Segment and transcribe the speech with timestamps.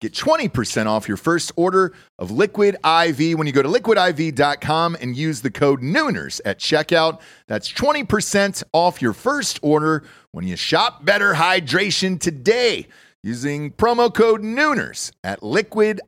[0.00, 5.16] get 20% off your first order of Liquid IV when you go to liquidiv.com and
[5.16, 7.20] use the code Nooners at checkout.
[7.46, 12.86] That's 20% off your first order when you shop better hydration today
[13.22, 15.98] using promo code Nooners at liquidiv.com.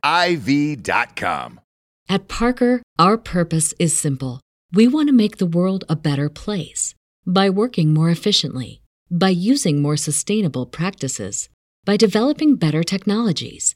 [2.09, 4.41] At Parker, our purpose is simple.
[4.73, 6.93] We want to make the world a better place
[7.25, 11.49] by working more efficiently, by using more sustainable practices,
[11.85, 13.75] by developing better technologies.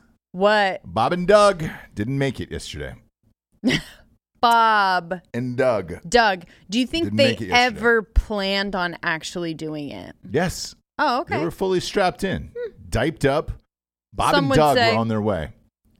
[0.31, 0.81] What?
[0.85, 2.95] Bob and Doug didn't make it yesterday.
[4.41, 5.21] Bob.
[5.33, 7.77] And Doug, Doug, do you think Didn't they make it yesterday.
[7.79, 10.15] ever planned on actually doing it?
[10.29, 11.37] yes, Oh, okay.
[11.37, 12.51] they were fully strapped in,
[12.89, 13.51] diped up.
[14.13, 15.49] Bob Some and would Doug say- were on their way.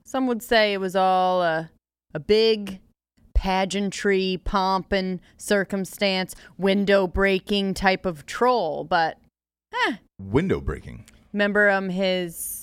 [0.05, 1.71] Some would say it was all a,
[2.13, 2.79] a big
[3.33, 8.83] pageantry, pomp and circumstance, window breaking type of troll.
[8.83, 9.17] But
[10.19, 11.05] Window breaking.
[11.31, 12.60] remember um his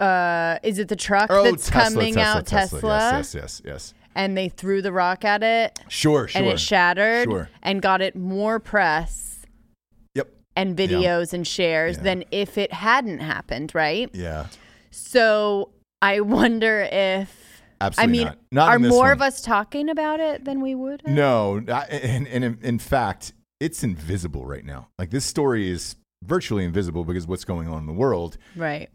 [0.00, 2.78] uh is it the truck Oh, that's Tesla, coming Tesla, out Tesla.
[2.80, 2.98] Tesla?
[2.98, 3.94] Yes, yes, yes, yes.
[4.14, 6.40] And they threw the rock at it Sure, sure.
[6.40, 7.48] and it shattered Sure.
[7.62, 9.44] and got it more press
[10.14, 10.28] Yep.
[10.56, 12.02] and videos and shares Yeah.
[12.02, 14.10] than if it hadn't happened, right?
[14.12, 14.46] Yeah.
[14.90, 15.70] So
[16.02, 18.38] I wonder if Absolutely I mean, not.
[18.50, 19.10] Not are more one.
[19.12, 21.02] of us talking about it than we would?
[21.06, 21.14] have?
[21.14, 24.88] No, I- and, and in, in fact, it's invisible right now.
[24.98, 25.94] Like this story is
[26.24, 28.36] virtually invisible because what's going on in the world.
[28.56, 28.88] Right.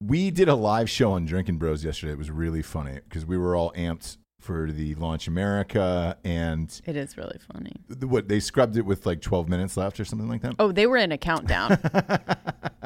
[0.00, 2.12] We did a live show on Drinking Bros yesterday.
[2.12, 6.94] It was really funny because we were all amped for the Launch America and It
[6.96, 7.72] is really funny.
[7.88, 10.54] the, what they scrubbed it with like 12 minutes left or something like that.
[10.60, 11.78] Oh, they were in a countdown.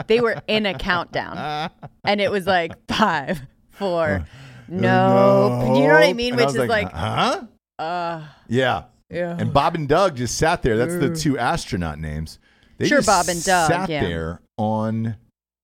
[0.07, 1.71] they were in a countdown.
[2.05, 4.25] And it was like five, four,
[4.69, 5.75] no.
[5.77, 6.33] You know what I mean?
[6.33, 7.43] And I Which was is like, huh?
[7.79, 8.85] uh, Yeah.
[9.11, 9.37] yeah.
[9.39, 10.79] And Bob and Doug just sat there.
[10.79, 12.39] That's the two astronaut names.
[12.79, 14.01] They Sure, Bob and Doug, sat yeah.
[14.01, 15.17] there on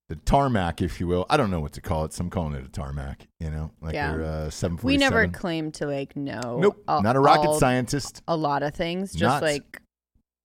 [0.09, 1.27] the tarmac, if you will.
[1.29, 2.13] I don't know what to call it.
[2.13, 3.27] Some calling it a tarmac.
[3.41, 4.13] You know, like Yeah.
[4.15, 6.59] your uh, seven we never claimed to like know.
[6.61, 8.23] Nope, a- not a rocket all- scientist.
[8.29, 9.81] A lot of things, just Not- like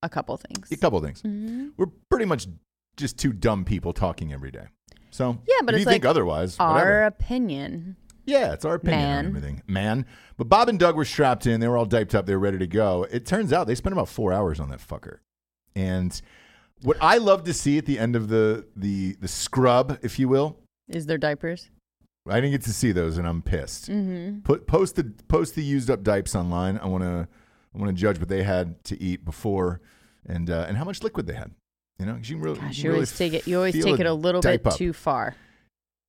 [0.02, 0.72] a couple things.
[0.72, 1.22] A couple things.
[1.22, 1.72] Mhm.
[1.78, 2.48] We're pretty much
[2.98, 4.68] just two dumb people talking every day.
[5.12, 7.04] So Yeah, but if it's you think like otherwise, Our whatever.
[7.06, 7.96] opinion.
[8.26, 9.20] Yeah, it's our opinion Man.
[9.20, 10.06] on everything, man.
[10.38, 11.60] But Bob and Doug were strapped in.
[11.60, 12.26] They were all diped up.
[12.26, 13.06] They were ready to go.
[13.12, 15.20] It turns out they spent about four hours on that fucker.
[15.76, 16.22] And
[16.84, 20.28] what I love to see at the end of the the the scrub, if you
[20.28, 21.70] will, Is there diapers?
[22.28, 23.90] I didn't get to see those, and I'm pissed.
[23.90, 24.40] Mm-hmm.
[24.40, 26.78] Put post the post the used up dipes online.
[26.78, 27.28] I want to
[27.76, 29.82] I want to judge what they had to eat before,
[30.26, 31.52] and uh, and how much liquid they had.
[32.00, 33.48] You know, you really, Gosh, you you really always take it.
[33.48, 34.76] You always take it a little bit up.
[34.76, 35.36] too far.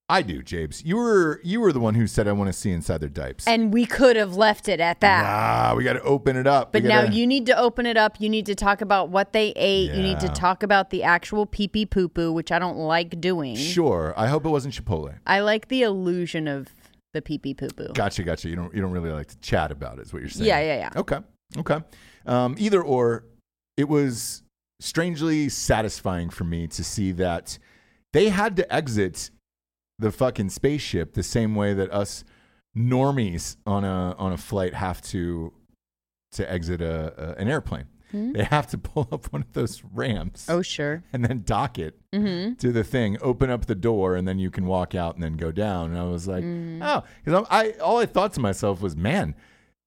[0.08, 0.84] I do, Jabes.
[0.84, 3.46] You were you were the one who said I want to see inside their dipes.
[3.46, 5.22] And we could have left it at that.
[5.70, 6.72] Nah, we got to open it up.
[6.72, 8.20] But We now gotta- you need to open it up.
[8.20, 9.92] You need to talk about what they ate.
[9.92, 13.18] You need to talk about the actual pee pee poo poo, which I don't like
[13.20, 13.56] doing.
[13.56, 14.12] Sure.
[14.16, 15.14] I hope it wasn't Chipotle.
[15.26, 16.68] I like the illusion of
[17.14, 17.88] the pee pee poo poo.
[17.94, 18.50] Gotcha, gotcha.
[18.50, 20.48] You don't you don't really like to chat about it, is what you're saying.
[20.48, 21.00] Yeah, yeah, yeah.
[21.00, 21.18] Okay.
[21.56, 21.78] Okay.
[22.26, 23.24] Um, either or,
[23.78, 24.42] it was
[24.80, 27.58] strangely satisfying for me to see that
[28.12, 29.30] they had to exit
[29.98, 32.24] the fucking spaceship the same way that us
[32.76, 35.52] normies on a on a flight have to
[36.32, 37.86] to exit a, a an airplane.
[38.16, 41.02] They have to pull up one of those ramps Oh, sure.
[41.12, 42.54] and then dock it Mm-hmm.
[42.54, 45.36] to the thing, open up the door, and then you can walk out and then
[45.36, 45.90] go down.
[45.90, 46.78] And I was like, Mm.
[46.80, 49.34] oh, because I all I thought to myself was, man,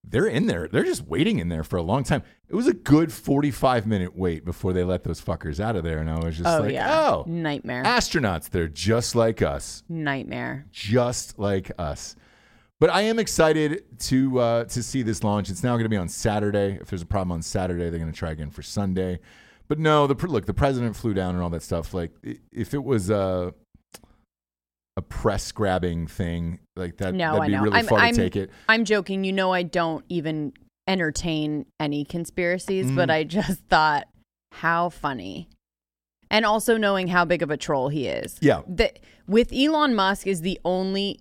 [0.04, 0.68] they're in there.
[0.68, 2.24] They're just waiting in there for a long time.
[2.50, 6.00] It was a good forty-five minute wait before they let those fuckers out of there,
[6.00, 7.10] and I was just Oh, like, yeah.
[7.10, 7.84] oh, Nightmare.
[7.84, 8.50] astronauts.
[8.50, 10.66] They're just like us, Nightmare.
[10.72, 12.16] just like us.
[12.80, 15.50] But I am excited to uh, to see this launch.
[15.50, 16.78] It's now going to be on Saturday.
[16.80, 19.20] If there's a problem on Saturday, they're going to try again for Sunday.
[19.68, 21.94] But no, the look, the president flew down and all that stuff.
[21.94, 22.12] Like,
[22.54, 23.54] if it was a
[24.98, 27.62] a press grabbing thing like that, No, that'd I be know.
[27.64, 28.50] really I'm- far I'm- to take it.
[28.68, 29.24] I'm joking.
[29.24, 30.52] You know, I don't even
[30.88, 32.96] entertain any conspiracies, Mm.
[32.96, 34.08] but I just thought,
[34.54, 35.50] how funny.
[36.32, 38.38] And also knowing how big of a troll he is.
[38.42, 38.92] Yeah, The,
[39.28, 41.20] with Elon Musk is the only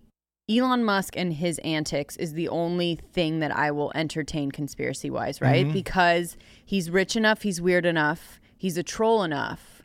[0.48, 5.40] Elon Musk and his antics is the only thing that I will entertain conspiracy wise,
[5.40, 5.66] right?
[5.66, 5.72] Mhm.
[5.72, 9.82] Because he's rich enough, he's weird enough, he's a troll enough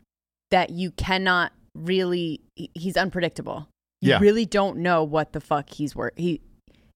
[0.52, 2.40] that you cannot really
[2.74, 3.66] he's unpredictable.
[4.02, 4.18] You Yeah.
[4.18, 6.40] really don't know what the fuck he's work he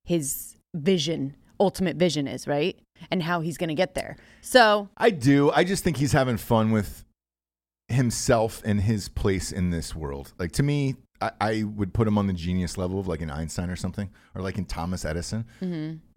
[0.05, 2.79] his vision, ultimate vision is, right?
[3.11, 4.17] And how he's going to get there.
[4.41, 5.51] So, I do.
[5.51, 7.05] I just think he's having fun with
[7.89, 10.33] himself and his place in this world.
[10.39, 13.31] Like to me, I, I would put him on the genius level of like an
[13.31, 15.45] Einstein or something, or like in Thomas Edison,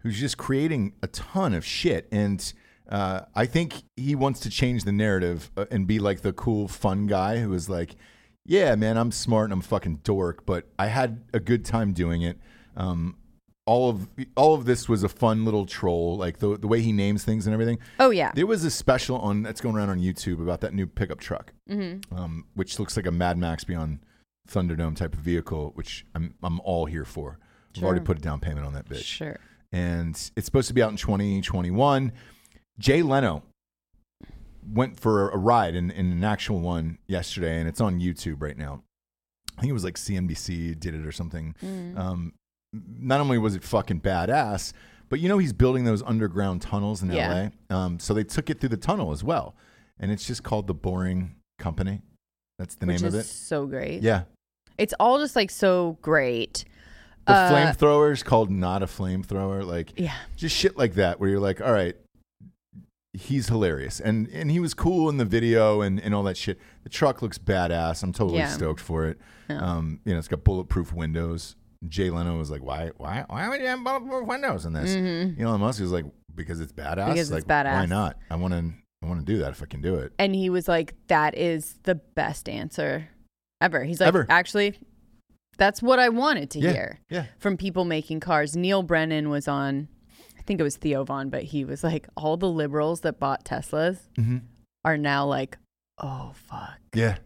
[0.02, 2.06] who's just creating a ton of shit.
[2.12, 2.52] And
[2.88, 6.66] uh, I think he wants to change the narrative uh, and be like the cool,
[6.68, 7.96] fun guy who is like,
[8.46, 11.92] yeah, man, I'm smart and I'm a fucking dork, but I had a good time
[11.92, 12.38] doing it.
[12.76, 13.16] Um,
[13.66, 16.92] all of all of this was a fun little troll, like the the way he
[16.92, 17.78] names things and everything.
[18.00, 18.32] oh yeah.
[18.34, 21.52] There was a special on that's going around on YouTube about that new pickup truck,
[21.70, 22.14] Mm-hmm.
[22.16, 24.00] um, which looks like a Mad Max Beyond
[24.48, 27.38] Thunderdome type of vehicle, which I'm I'm all here for.
[27.76, 29.38] I've already put a down payment on that bitch, Sure.
[29.70, 32.10] and it's supposed to be out in 2021.
[32.80, 33.44] Jay Leno
[34.66, 38.56] went for a ride in, in an actual one yesterday, and it's on YouTube right
[38.56, 38.82] now.
[39.56, 41.54] I think it was like CNBC did it or something.
[41.62, 41.98] Mm.
[41.98, 42.32] Um,
[42.72, 44.72] not only was it fucking badass,
[45.08, 47.50] but you know he's building those underground tunnels in Yeah.
[47.70, 47.76] LA.
[47.76, 49.54] Um, so they took it through the tunnel as well,
[49.98, 52.00] and it's just called the Boring Company.
[52.58, 53.24] That's the Which name of it.
[53.26, 54.02] so great.
[54.02, 54.22] Yeah,
[54.78, 56.64] It's all just like so great.
[57.26, 59.64] the Uh, flamethrower is called not a flamethrower.
[59.66, 60.14] Like Yeah.
[60.36, 61.96] just shit like that, where you're like, all right,
[63.12, 66.58] he's hilarious, and and he was cool in the video and and all that shit.
[66.84, 68.02] The truck looks badass.
[68.02, 68.48] I'm totally Yeah.
[68.48, 69.18] stoked for it.
[69.48, 69.58] Yeah.
[69.58, 71.56] Um, you know, it's got bulletproof windows.
[71.88, 74.90] Jay Leno was like, why why why would you have bulletproof windows in this?
[74.94, 75.40] Mhm.
[75.40, 76.04] Elon Musk was like,
[76.34, 77.08] because it's badass.
[77.08, 77.88] Because it's like, Why badass.
[77.88, 78.16] not?
[78.30, 78.72] I want to.
[79.02, 80.12] I want to do that if I can do it.
[80.18, 83.08] And he was like, that is the best answer
[83.62, 83.82] ever.
[83.82, 84.26] He's like, Ever.
[84.28, 84.78] actually,
[85.56, 86.72] that's what I wanted to Yeah.
[86.72, 87.24] hear Yeah.
[87.38, 88.54] from people making cars.
[88.56, 89.88] Neal Brennan was on,
[90.50, 93.98] think it was Theo Von, but he was like, all the liberals that bought Teslas
[94.18, 94.38] Mm-hmm.
[94.84, 95.58] are now like,
[95.98, 96.78] oh, fuck.
[96.92, 97.18] Yeah.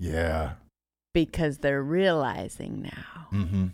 [0.00, 0.54] Yeah.
[1.14, 3.66] Because they're realizing now Mm-hmm.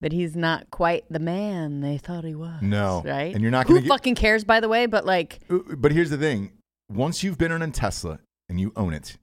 [0.00, 2.62] that he's not quite the man they thought he was.
[2.62, 3.02] No.
[3.04, 3.34] Right?
[3.34, 3.92] And you're not Who going to get.
[3.94, 4.86] fucking cares, by the way?
[4.86, 6.52] But like, But here's the thing:
[6.90, 8.18] once you've been on a Tesla
[8.48, 9.18] and you own it,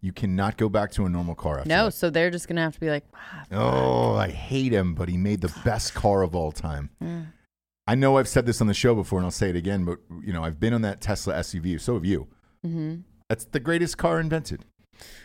[0.00, 1.84] you cannot go back to a normal car after no.
[1.86, 1.92] that.
[1.92, 5.08] So they're just going to have to be like, ah, Oh, I hate him, but
[5.10, 6.88] he made the best car of all time.
[7.86, 9.84] I know I've said this on the show before, and I'll say it again.
[9.84, 11.80] But you know, I've been on that Tesla SUV.
[11.80, 12.28] So have you.
[12.64, 13.02] Mhm.
[13.28, 14.64] That's the greatest car invented.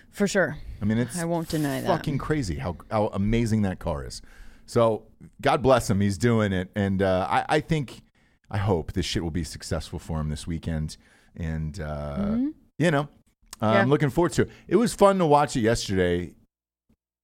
[0.10, 0.58] for sure.
[0.82, 1.88] I mean, it's I won't deny that.
[1.88, 4.22] fucking crazy how how amazing that car is.
[4.66, 5.04] So
[5.42, 8.02] God bless him, he's doing it, and uh, I, I think,
[8.50, 10.98] I hope this shit will be successful for him this weekend,
[11.36, 12.54] and uh, Mhm.
[12.80, 13.02] you know,
[13.62, 13.82] uh, Yeah.
[13.82, 14.50] I'm looking forward to it.
[14.68, 16.34] It was fun to watch it yesterday,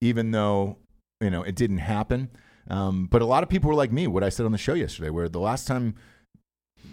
[0.02, 0.78] even though
[1.22, 2.30] you know it didn't happen.
[2.70, 4.74] Um, but a lot of people were like me, what I said on the show
[4.74, 5.96] yesterday, where the last time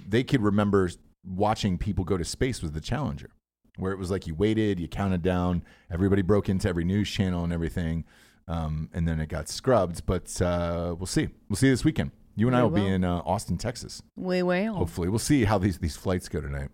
[0.09, 0.91] they could remember
[1.25, 3.31] watching people go to space was the Challenger,
[3.77, 7.45] where it was like you waited, you counted down, everybody broke into every news channel
[7.45, 8.05] and everything,
[8.49, 10.05] um, and then it got scrubbed.
[10.07, 11.29] But uh, we'll see.
[11.49, 12.11] We'll see this weekend.
[12.37, 14.03] You and I We will be in uh, Austin, Texas.
[14.17, 14.65] Way, way.
[14.65, 16.71] Hopefully, we'll see how these these flights go tonight.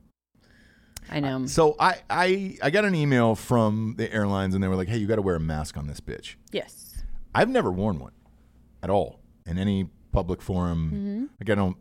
[1.11, 1.47] I know.
[1.47, 4.97] So I, I I got an email from the airlines and they were like, "Hey,
[4.97, 6.83] you got to wear a mask on this bitch." yes.
[7.35, 8.13] I've never worn one
[8.87, 10.91] at all in any public forum.
[10.95, 11.25] Mm-hmm.
[11.41, 11.77] Like I don't.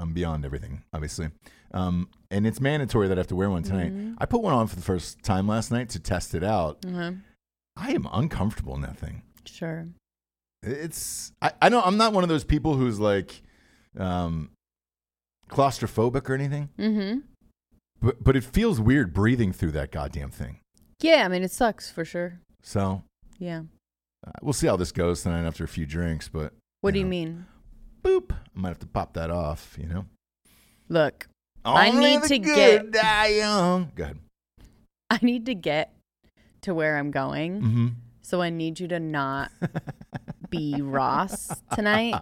[0.00, 1.30] I'm beyond everything, obviously,
[1.74, 3.92] um, and it's mandatory that I have to wear one tonight.
[3.92, 4.14] Mm-hmm.
[4.18, 6.78] I put one on for the first time last night to test it out.
[6.86, 7.12] Uh-huh.
[7.76, 9.22] I am uncomfortable in that thing.
[9.44, 9.88] Sure.
[10.62, 13.42] It's I, I know I'm not one of those people who's like
[13.98, 14.50] um,
[15.50, 17.18] claustrophobic or anything, Mm-hmm.
[18.00, 20.60] but but it feels weird breathing through that goddamn thing.
[21.00, 22.40] Yeah, I mean, it sucks for sure.
[22.62, 23.02] So
[23.38, 23.62] Yeah.
[24.26, 27.04] Uh, we'll see how this goes tonight after a few drinks, but What do you
[27.04, 27.10] know.
[27.10, 27.46] mean?
[28.02, 29.76] boop, I might have to pop that off.
[29.80, 30.04] You know.
[30.88, 31.28] Look,
[31.64, 33.92] I need to get- die young.
[33.94, 34.18] Go ahead.
[35.10, 35.92] I need to get
[36.62, 37.60] to where I'm going.
[37.62, 37.86] Mm-hmm.
[38.22, 39.50] So I need you to not
[40.50, 42.14] be Ross tonight.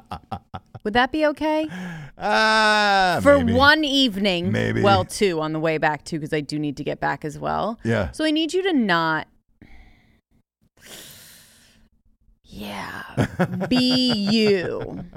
[0.85, 1.69] Would that be okay?
[2.17, 3.53] Ah, For maybe.
[3.55, 4.53] one evening.
[4.53, 4.83] Maybe.
[4.83, 7.39] Well, two on the way back, too, because I do need to get back as
[7.41, 7.81] well.
[7.83, 8.13] Yeah.
[8.13, 9.27] So I need you to not.
[12.47, 13.67] Yeah.
[13.69, 15.05] Be you.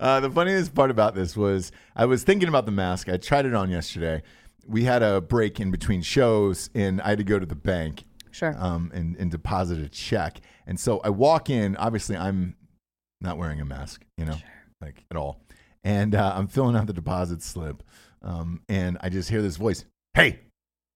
[0.00, 3.08] Uh, the funniest part about this was I was thinking about the mask.
[3.08, 4.24] I tried it on yesterday.
[4.66, 8.02] We had a break in between shows, and I had to go to the bank
[8.32, 8.56] Sure.
[8.58, 10.40] um, and, and deposit a check.
[10.66, 11.76] And so I walk in.
[11.76, 12.56] Obviously, I'm
[13.20, 14.34] not wearing a mask, you know,
[14.80, 15.44] like at all.
[15.84, 17.84] And uh, I'm filling out the deposit slip.
[18.20, 20.40] Um, and I just hear this voice Hey,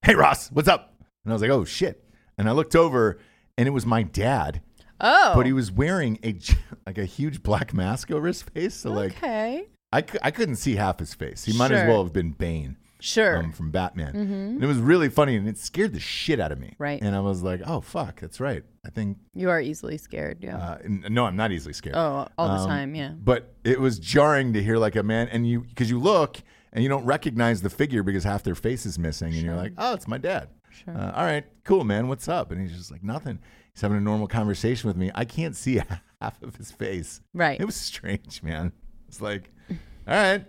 [0.02, 0.92] hey, Ross, what's up?
[1.25, 2.02] And I was like, Oh, shit.
[2.36, 3.18] And I looked over,
[3.56, 4.60] and it was my dad,
[5.00, 5.32] oh.
[5.34, 6.36] but he was wearing a
[6.86, 8.74] like a huge black mask over his face.
[8.74, 9.66] So, like, okay.
[9.92, 11.44] I, I couldn't see half his face.
[11.44, 11.88] He might as Sure.
[11.88, 13.36] well have been Bane Sure.
[13.38, 14.12] um, from Batman.
[14.14, 14.54] Mhm.
[14.56, 16.74] And it was really funny and it scared the shit out of me.
[16.78, 17.00] Right.
[17.00, 18.64] And I was like, oh, fuck, that's right.
[18.84, 20.38] I think, You are easily scared.
[20.42, 20.56] Yeah.
[20.58, 21.94] uh, n- no, I'm not easily scared.
[21.96, 22.94] oh, all the Um, time.
[22.94, 23.10] Yeah.
[23.10, 26.38] But it was jarring to hear like a man, and you, because you look
[26.72, 29.28] and you don't recognize the figure because half their face is missing.
[29.34, 30.48] And you're like, oh, it's my dad.
[30.85, 30.97] Sure.
[30.97, 32.09] Uh, all right, cool, man.
[32.09, 32.50] What's up?
[32.50, 33.38] And he's just like, nothing.
[33.75, 35.11] He's having a normal conversation with me.
[35.14, 35.80] I can't see
[36.21, 37.21] half of his face.
[37.35, 37.61] right.
[37.61, 38.73] It was strange, man.
[39.09, 39.76] It's like, all
[40.14, 40.45] right.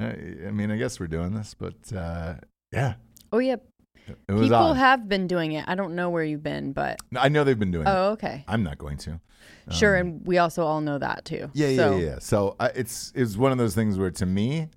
[0.00, 0.04] Uh,
[0.46, 2.34] I mean, I guess we're doing this, but uh,
[2.72, 2.94] yeah,
[3.32, 3.56] oh, yeah.
[4.28, 4.76] it was People odd.
[4.78, 5.64] have been doing it.
[5.68, 6.98] I don't know where you've been, but.
[7.16, 7.90] I know they've been doing it.
[7.90, 8.44] Oh, okay.
[8.48, 9.20] I'm not going to.
[9.70, 9.98] Sure.
[9.98, 11.50] Um, And we also all know that, too.
[11.52, 12.18] Yeah, yeah, So, yeah, yeah.
[12.18, 14.68] So I, it's it's one of those things where to me,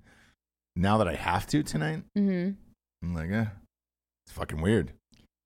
[0.76, 2.50] now that I have to tonight, mm-hmm.
[3.02, 3.46] I'm like, eh,
[4.26, 4.92] it's fucking weird.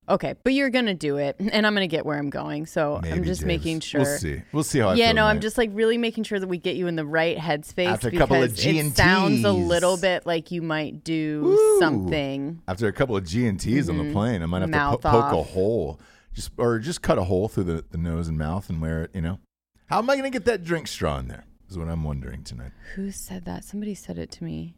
[0.08, 0.34] Okay.
[0.42, 1.36] But you're going to do it.
[1.52, 2.64] And I'm going to get where I'm going.
[2.66, 4.00] So Maybe I'm just making sure.
[4.02, 4.42] We'll see.
[4.52, 6.76] We'll see how I yeah, no, I'm just like really making sure that we get
[6.76, 9.52] you in the right headspace After a because couple of G it and sounds a
[9.52, 12.62] little bit like you might do something.
[12.68, 14.12] after a couple of G and T's on the Mhm.
[14.12, 16.00] plane, I might have Mouth to po- poke a hole,
[16.32, 19.10] just or just cut a hole through the, the nose and mouth and wear it.
[19.14, 19.38] You know,
[19.86, 21.44] how am I going to get that drink straw in there?
[21.68, 22.72] Is what I'm wondering tonight.
[22.94, 23.62] Who said that?
[23.64, 24.74] Somebody said it to me.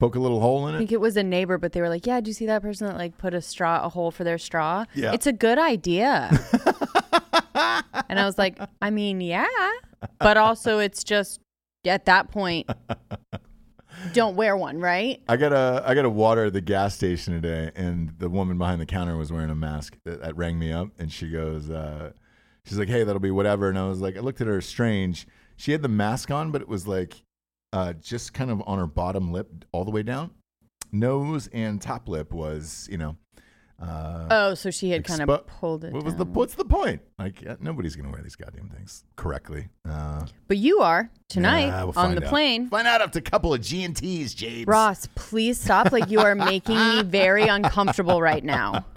[0.00, 0.78] Poke a little hole in it.
[0.78, 2.62] I think it was a neighbor, but they were like, "Yeah, do you see that
[2.62, 4.86] person that like put a straw, a hole for their straw?
[4.94, 5.12] Yeah.
[5.12, 6.30] it's a good idea."
[8.08, 9.46] and I was like, "I mean, yeah,
[10.18, 11.38] but also it's just
[11.84, 12.66] at that point,
[14.14, 17.34] don't wear one, right?" I got a I got a water at the gas station
[17.34, 19.98] today, and the woman behind the counter was wearing a mask.
[20.04, 22.12] That, that rang me up, and she goes, uh,
[22.64, 25.26] she's like, "Hey, that'll be whatever." And I was like, I looked at her strange.
[25.56, 27.22] She had the mask on, but it was like
[27.72, 30.30] uh, just kind of on her bottom lip, all the way down.
[30.92, 33.16] Nose and top lip was, you know.
[33.80, 35.92] Uh, Oh, so she had kind of pulled it.
[35.94, 37.00] what was the what's the point?
[37.18, 39.68] Like nobody's gonna wear these goddamn things correctly.
[39.88, 42.28] Uh, But you are tonight yeah, we'll on the out.
[42.28, 42.68] plane.
[42.68, 44.66] Find out after a couple of G and T's, James.
[44.66, 45.92] Ross, please stop.
[45.92, 48.84] Like you are making me very uncomfortable right now.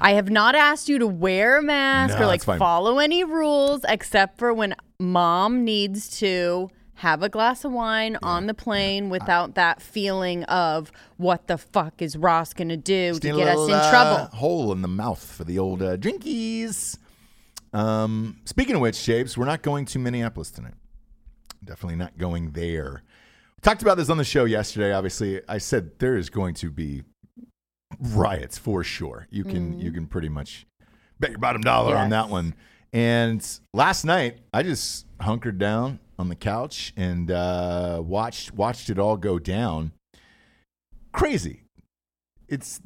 [0.00, 3.84] I have not asked you to wear a mask No, or like follow any rules
[3.86, 9.54] except for when mom needs to have a glass of wine on the plane without
[9.54, 13.74] that feeling of what the fuck is Ross going to do to get us in
[13.74, 14.36] uh, trouble.
[14.36, 16.98] hole in the mouth for the old uh, drinkies.
[17.72, 20.74] Um, speaking of which, Shapes, we're not going to Minneapolis tonight.
[21.64, 23.02] Definitely not going there.
[23.62, 24.92] Talked about this on the show yesterday.
[24.92, 27.02] Obviously, I said there is going to be
[27.98, 29.26] riots for sure.
[29.30, 30.66] You can you can pretty much
[31.18, 32.54] bet your bottom dollar on that one.
[32.92, 38.98] And last night, I just hunkered down on the couch and uh, watched watched it
[38.98, 39.92] all go down.
[41.12, 41.62] Crazy.
[42.48, 42.80] It's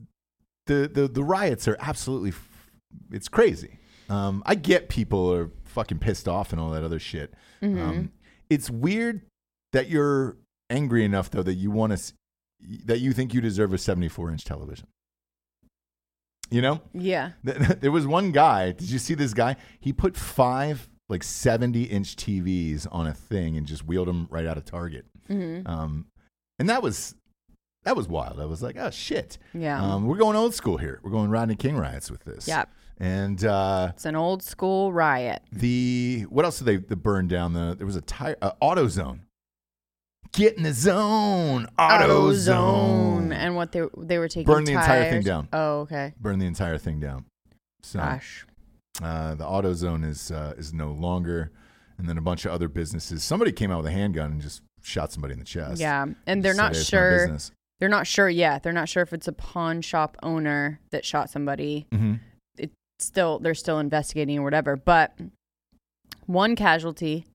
[0.66, 2.70] the the the riots are absolutely f-
[3.10, 3.78] it's crazy.
[4.08, 7.34] Um, I get people are fucking pissed off and all that other shit.
[7.62, 7.82] Mm-hmm.
[7.82, 8.12] Um,
[8.50, 9.22] it's weird
[9.72, 10.36] that you're
[10.70, 12.12] angry enough though that you want to
[12.86, 14.86] that you think you deserve a 74 inch television.
[16.50, 17.30] You know, Yeah.
[17.42, 18.72] There was one guy.
[18.72, 19.56] Did you see this guy?
[19.80, 24.46] He put five like 70 inch TVs on a thing and just wheeled them right
[24.46, 25.04] out of Target.
[25.26, 26.06] hmm Um,
[26.58, 27.14] and that was
[27.84, 28.40] that was wild.
[28.40, 29.36] I was like, oh shit.
[29.52, 29.82] Yeah.
[29.82, 31.00] Um, we're going old school here.
[31.02, 32.46] We're going Rodney King riots with this.
[32.48, 32.64] yeah.
[32.98, 35.42] And uh, It's an old school riot.
[35.52, 37.52] the what else did they, they burn down?
[37.52, 39.20] The there was a tire uh, AutoZone.
[40.34, 45.10] Get in the zone, AutoZone, And what they they were taking Burn the entire thing
[45.12, 45.48] tires- down.
[45.52, 46.12] Oh, okay.
[46.20, 47.24] burn the entire thing down.
[47.82, 48.46] So Gosh.
[49.02, 51.52] uh, the AutoZone is uh, is no longer,
[51.98, 53.22] and then a bunch of other businesses.
[53.22, 55.80] Somebody came out with a handgun and just shot somebody in the chest.
[55.80, 56.06] Yeah.
[56.26, 57.18] And they're Just not said, "Hey, it's my sure.
[57.18, 57.50] business."
[57.80, 58.62] They're not sure yet.
[58.62, 61.86] They're not sure if it's a pawn shop owner that shot somebody.
[61.92, 62.20] Mhm.
[62.56, 64.76] It, still they're still investigating or whatever.
[64.76, 65.16] But
[66.26, 67.26] one casualty.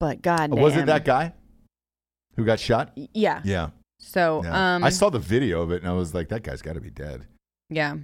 [0.00, 1.32] But God, Oh, was it that guy
[2.36, 2.92] who got shot?
[3.12, 3.40] Yeah.
[3.44, 3.70] Yeah.
[3.98, 4.76] So yeah.
[4.76, 6.80] um, I saw the video of it and I was like, that guy's got to
[6.80, 7.26] be dead.
[7.70, 7.96] Yeah.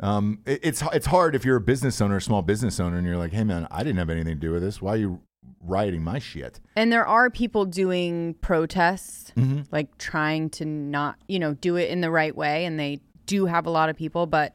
[0.00, 3.06] Um, it- it's it's hard if you're a business owner, a small business owner, and
[3.06, 4.82] you're like, hey man, I didn't have anything to do with this.
[4.82, 5.20] Why are you
[5.60, 6.58] rioting my shit?
[6.74, 9.62] And there are people doing protests, Mm-hmm.
[9.70, 12.64] like trying to not, you know, do it in the right way.
[12.64, 14.54] And they do have a lot of people, but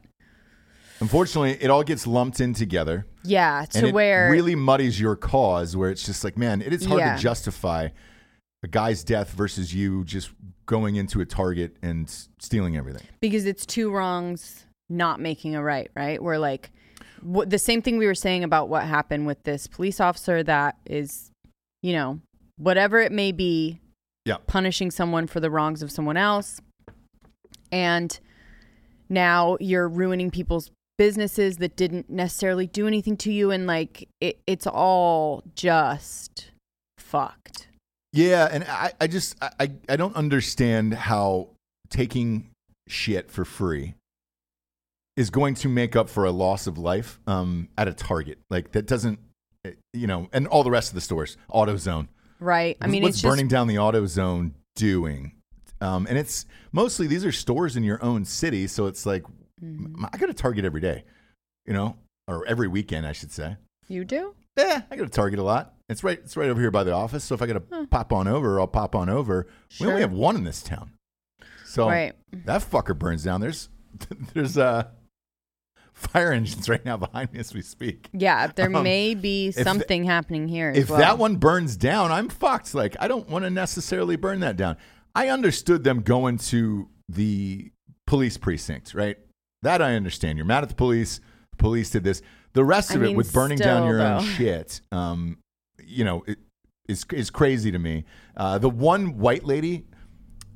[1.00, 3.06] Unfortunately, it all gets lumped in together.
[3.24, 6.72] yeah, and to it where really muddies your cause where it's just like man it
[6.74, 7.16] is hard Yeah.
[7.16, 7.88] to justify
[8.62, 10.30] a guy's death versus you just
[10.66, 15.62] going into a target and s- stealing everything because it's two wrongs not making a
[15.62, 16.22] right, right?
[16.22, 16.70] We're like
[17.22, 20.76] wh- the same thing we were saying about what happened with this police officer that
[20.86, 21.30] is,
[21.82, 22.20] you know,
[22.56, 23.80] whatever it may be,
[24.26, 26.60] yeah punishing someone for the wrongs of someone else.
[27.72, 28.18] And
[29.08, 34.38] now you're ruining people's businesses that didn't necessarily do anything to you and like it,
[34.46, 36.50] it's all just
[36.98, 37.68] fucked.
[38.12, 41.48] Yeah and i, I just I- I, don't understand how
[41.90, 42.50] taking
[42.88, 43.94] shit for free
[45.16, 48.72] is going to make up for a loss of life um, at a target like
[48.72, 49.18] that doesn't
[49.64, 52.08] eh, you know and all the rest of the stores autozone
[52.40, 52.78] Right?
[52.80, 55.32] I mean, what's it's burning just down the auto zone doing?
[55.82, 59.24] Um, and it's mostly these are stores in your own city, so it's like
[59.62, 60.06] Mm-hmm.
[60.10, 61.04] I go to Target every day,
[61.66, 63.58] you know, or every weekend, I should say.
[63.88, 64.34] you do?
[64.56, 65.74] Yeah, I go to Target a lot.
[65.90, 67.24] It's right, it's right over here by the office.
[67.24, 69.46] So if I got to pop on over, I'll pop on over.
[69.80, 70.92] We only have one in this town,
[71.66, 72.14] so Right.
[72.46, 73.40] that fucker burns down.
[73.40, 73.68] There's
[74.34, 74.84] there's uh
[75.92, 78.08] fire engines right now behind me as we speak.
[78.12, 80.70] Yeah, there Um, may be th- something happening here.
[80.70, 80.98] As if well.
[81.00, 82.74] that one burns down, I'm fucked.
[82.74, 84.76] Like I don't want to necessarily burn that down.
[85.14, 87.72] I understood them going to the
[88.06, 89.18] police precinct, right?
[89.62, 90.38] That I understand.
[90.38, 91.20] You're mad at the police.
[91.50, 92.22] The police did this.
[92.52, 95.38] The rest I of it mean, with burning down still, your own shit, um,
[95.86, 96.38] you know, it
[96.88, 98.04] is is crazy to me.
[98.36, 99.86] Uh, the one white lady,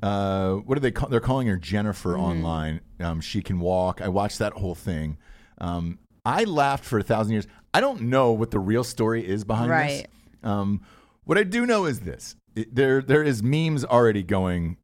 [0.03, 1.09] uh, what are they call?
[1.09, 2.21] They're calling her Jennifer Mm-hmm.
[2.23, 2.81] online.
[2.99, 4.01] Um, she can walk.
[4.01, 5.17] I watched that whole thing.
[5.59, 7.47] Um, I laughed for a thousand years.
[7.73, 9.75] I don't know what the real story is behind this.
[10.03, 10.07] Right.
[10.43, 10.81] Um,
[11.25, 14.77] what I do know is this: It- there there is memes already going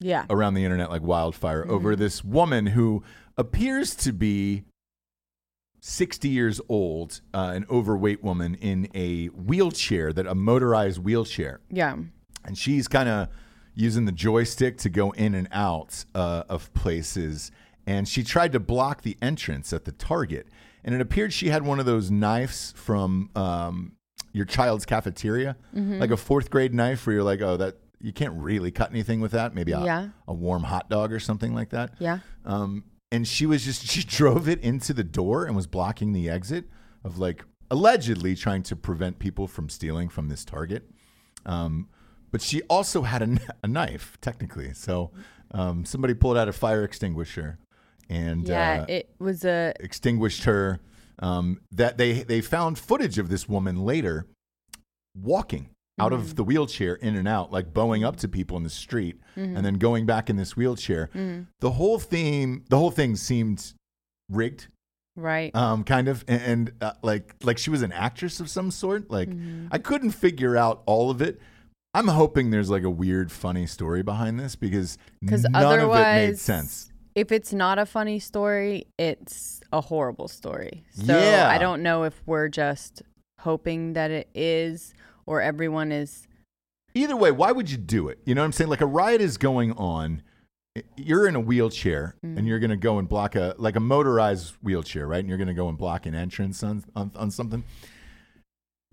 [0.00, 1.70] yeah, around the internet like wildfire Mm-hmm.
[1.72, 3.02] over this woman who
[3.36, 4.64] appears to be
[5.80, 11.96] 60 years old, uh, an overweight woman in a wheelchair, that a motorized wheelchair, yeah,
[12.44, 13.28] and she's kind of
[13.74, 17.50] using the joystick to go in and out uh, of places.
[17.86, 20.48] And she tried to block the entrance at the Target,
[20.84, 23.92] and it appeared she had one of those knives from um,
[24.32, 28.34] your child's cafeteria, like a fourth grade knife, where you're like, oh, that you can't
[28.34, 29.54] really cut anything with that.
[29.54, 30.08] Maybe a, Yeah.
[30.28, 31.94] a warm hot dog or something like that.
[31.98, 32.18] yeah.
[32.44, 36.28] Um, and she was just she drove it into the door and was blocking the
[36.28, 36.64] exit
[37.04, 40.90] of like allegedly trying to prevent people from stealing from this target.
[41.46, 41.88] Um,
[42.30, 45.10] but she also had a, a knife technically, so
[45.52, 47.58] um, somebody pulled out a fire extinguisher
[48.10, 50.80] and Yeah, uh, it was a extinguished her.
[51.22, 54.26] Um, that they they found footage of this woman later
[55.14, 55.68] walking
[56.00, 59.20] out of the wheelchair in and out, like bowing up to people in the street,
[59.36, 61.08] and then going back in this wheelchair.
[61.60, 63.72] The whole theme, the whole thing seemed
[64.28, 64.68] rigged,
[65.16, 65.54] right.
[65.54, 69.10] um, kind of, and, and uh, like like she was an actress of some sort.
[69.10, 69.28] Like
[69.70, 71.40] I couldn't figure out all of it.
[71.92, 76.38] I'm hoping there's like a weird, funny story behind this because none of it made
[76.38, 76.92] sense.
[77.16, 80.84] if it's not a funny story, it's a horrible story.
[80.92, 81.48] So Yeah.
[81.50, 83.02] I don't know if we're just
[83.40, 84.94] hoping that it is,
[85.26, 86.26] or everyone is.
[86.94, 88.18] Either way, why would you do it?
[88.24, 88.70] You know what I'm saying?
[88.70, 90.22] Like a riot is going on.
[90.96, 94.54] You're in a wheelchair and you're going to go and block a like a motorized
[94.62, 95.18] wheelchair, right?
[95.18, 97.64] And you're going to go and block an entrance on, on on something.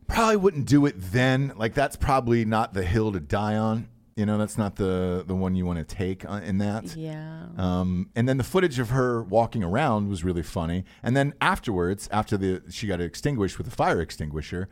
[0.07, 1.53] Probably wouldn't do it then.
[1.55, 3.89] Like that's probably not the hill to die on.
[4.15, 6.95] You know, that's not the the one you want to take in that.
[6.95, 7.45] Yeah.
[7.55, 10.85] Um, and then the footage of her walking around was really funny.
[11.03, 14.69] And then afterwards, after the she got extinguished with a fire extinguisher,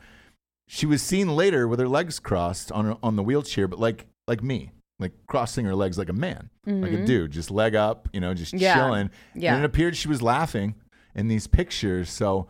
[0.67, 4.07] she was seen later with her legs crossed on her, on the wheelchair, but like
[4.27, 8.09] like me, like crossing her legs like a man, like a dude, just leg up,
[8.13, 8.61] you know, just Mm-hmm.
[8.63, 8.73] Yeah.
[8.75, 9.09] chilling.
[9.35, 9.55] Yeah.
[9.55, 10.75] And it appeared she was laughing
[11.13, 12.09] in these pictures.
[12.09, 12.47] So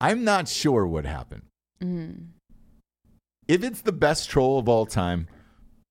[0.00, 1.42] I'm not sure what happened.
[1.82, 2.28] Mhm.
[3.48, 5.26] If it's the best troll of all time,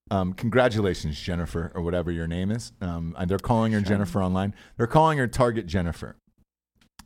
[0.10, 2.72] um, congratulations, Jennifer, or whatever your name is.
[2.82, 4.54] Um, and they're calling her Jennifer online.
[4.78, 6.16] They're calling her Target Jennifer.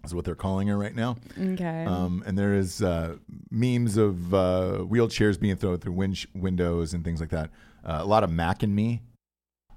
[0.06, 1.18] Is what they're calling her right now.
[1.38, 1.84] Okay.
[1.86, 3.18] Um, and there is uh,
[3.58, 7.50] memes of uh, wheelchairs being thrown through win- windows and things like that.
[7.84, 9.02] Uh, a lot of Mac and Me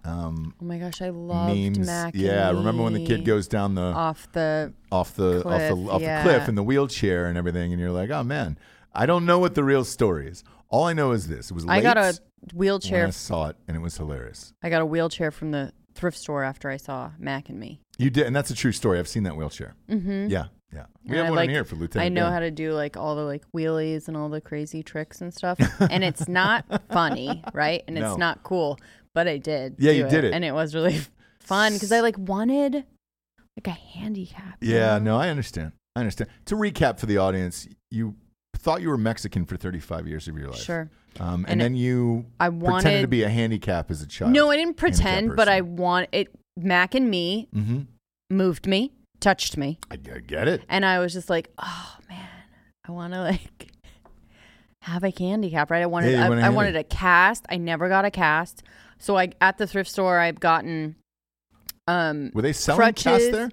[0.04, 1.78] um, Oh my gosh, I loved memes.
[1.86, 2.14] Mac.
[2.14, 5.88] yeah, remember when the kid goes down the off the off the off the cliff,
[5.90, 6.22] off yeah.
[6.22, 8.58] the cliff in the wheelchair and everything, and you're like, oh man,
[8.94, 10.42] I don't know what the real story is.
[10.68, 11.66] All I know is this: it was.
[11.66, 12.18] Late I got a
[12.52, 13.08] when wheelchair.
[13.08, 14.52] I saw it, and it was hilarious.
[14.62, 17.80] I got a wheelchair from the thrift store after I saw Mac and Me.
[17.98, 18.98] You did, and that's a true story.
[18.98, 19.74] I've seen that wheelchair.
[19.90, 20.28] Mm-hmm.
[20.28, 20.86] Yeah, yeah.
[21.04, 22.04] We And have I one like- in here for Lieutenant.
[22.06, 22.32] I know Dan.
[22.32, 25.58] how to do like all the like wheelies and all the crazy tricks and stuff.
[25.90, 27.82] and it's not funny, right?
[27.88, 28.78] And it's not cool,
[29.14, 29.76] but I did.
[29.78, 30.32] Yeah, do you did it.
[30.34, 31.00] And it was really
[31.40, 32.74] fun because I like wanted
[33.56, 34.58] like a handicap.
[34.60, 35.04] you Yeah, know?
[35.04, 35.72] no, I understand.
[35.96, 36.30] I understand.
[36.46, 38.14] To recap for the audience, you
[38.56, 40.60] thought you were Mexican for 35 years of your life.
[40.60, 40.88] Sure.
[41.18, 44.32] Um, and, And then you I pretended to be a handicap as a child.
[44.32, 47.80] No, I didn't pretend, but I want it Mac and Me Mm-hmm.
[48.30, 49.78] moved me, touched me.
[49.90, 50.62] I, I get it.
[50.68, 52.28] And I was just like, oh man,
[52.88, 53.68] I want to like
[54.82, 55.82] have a handicap, right?
[55.82, 57.44] I wanted, Yeah, I, I handi- wanted a cast.
[57.48, 58.62] I never got a cast.
[58.98, 60.96] So I at the thrift store, I've gotten,
[61.86, 63.04] um, Were they selling crutches.
[63.04, 63.50] cast there?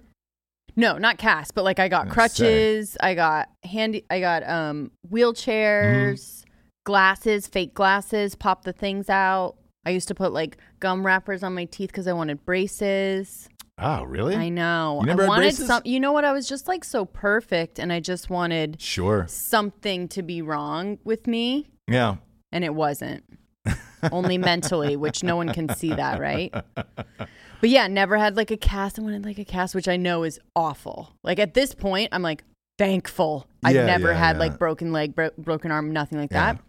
[0.75, 2.97] no, not cast, but like I got Gonna crutches.
[3.01, 4.03] I got handy.
[4.09, 6.49] I got um wheelchairs, Mm-hmm.
[6.85, 8.35] glasses, fake glasses.
[8.35, 9.55] Pop the things out.
[9.85, 13.47] I used to put like gum wrappers on my teeth because I wanted braces.
[13.79, 14.35] Oh, really?
[14.35, 15.01] I know.
[15.03, 15.67] I had wanted braces?
[15.67, 15.81] some.
[15.85, 16.25] You know what?
[16.25, 19.25] I was just like so perfect, and I just wanted Sure.
[19.29, 22.15] something to be wrong with me, Yeah.
[22.51, 23.23] and it wasn't.
[24.11, 26.53] Only mentally, which no one can see that, right?
[26.75, 28.97] But yeah, never had like a cast.
[28.99, 31.13] I wanted like a cast, which I know is awful.
[31.23, 32.43] Like at this point, I'm like
[32.77, 33.47] thankful.
[33.63, 34.39] I've Yeah, never yeah, had yeah.
[34.39, 36.59] like broken leg, bro- broken arm, nothing like that.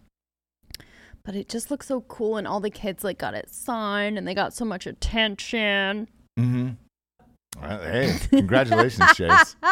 [1.24, 4.26] But it just looks so cool, and all the kids like got it signed, and
[4.26, 6.08] they got so much attention.
[6.38, 6.68] Mm-hmm.
[7.60, 9.56] Well, hey, congratulations, Chase.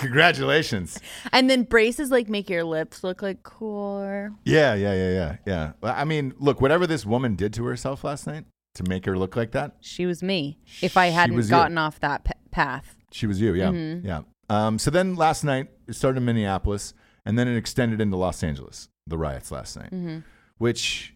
[0.00, 0.98] Congratulations.
[1.32, 4.32] And then braces like make your lips look like cooler.
[4.44, 5.72] Yeah, yeah, yeah, yeah, yeah.
[5.80, 8.44] Well, I mean, look, whatever this woman did to herself last night
[8.76, 10.58] to make her look like that, She was me.
[10.82, 11.50] If I hadn't was you.
[11.50, 12.94] gotten off that p- path.
[13.12, 13.54] she was you.
[13.54, 14.06] Yeah, Mm-hmm.
[14.06, 14.20] yeah.
[14.48, 16.94] Um, so then last night it started in Minneapolis,
[17.26, 18.88] and then it extended into Los Angeles.
[19.08, 20.18] The riots last night, Mm-hmm.
[20.58, 21.12] which